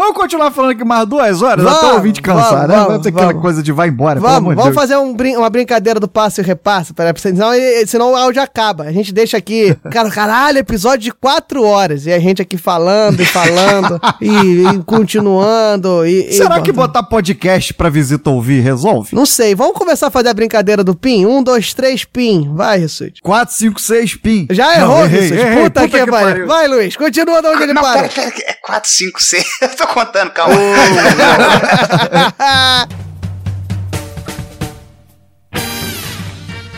[0.00, 2.74] Vamos continuar falando aqui mais duas horas Vamos, até o ouvinte cansar, vamos, né?
[2.74, 3.42] vamos, Vamos ter aquela vamos.
[3.42, 4.74] coisa de vai embora, Vamos, vamos Deus.
[4.74, 7.50] fazer um brin- uma brincadeira do passe e repasse, para, senão,
[7.86, 8.84] senão o áudio acaba.
[8.84, 12.06] A gente deixa aqui, cara, caralho, episódio de quatro horas.
[12.06, 14.28] E a gente aqui falando e falando e,
[14.74, 16.06] e continuando.
[16.06, 19.14] E, e- Será que botar podcast pra visita ouvir resolve?
[19.14, 21.26] Não sei, vamos começar a fazer a brincadeira do PIN?
[21.26, 22.50] Um, dois, três, PIN.
[22.54, 23.20] Vai, Rissuti.
[23.22, 24.46] 4, 5, 6, PIN.
[24.50, 25.34] Já errou, Rissuti.
[25.40, 25.64] errei.
[25.64, 26.46] Puta, que, pariu.
[26.46, 28.02] Vai, Luiz, continua de onde ele Não, parou.
[28.08, 29.44] pera, pera, é 4, 5, 6.
[29.62, 30.54] Eu tô contando, calma.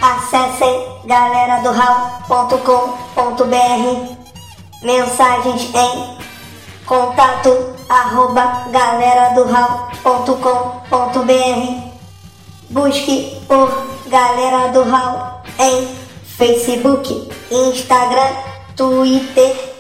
[0.01, 1.71] Acessem galera do
[4.83, 6.17] Mensagens em
[6.85, 9.45] contato arroba galera do
[12.71, 15.95] Busque por Galera do Hall em
[16.25, 18.35] Facebook, Instagram,
[18.75, 19.73] Twitter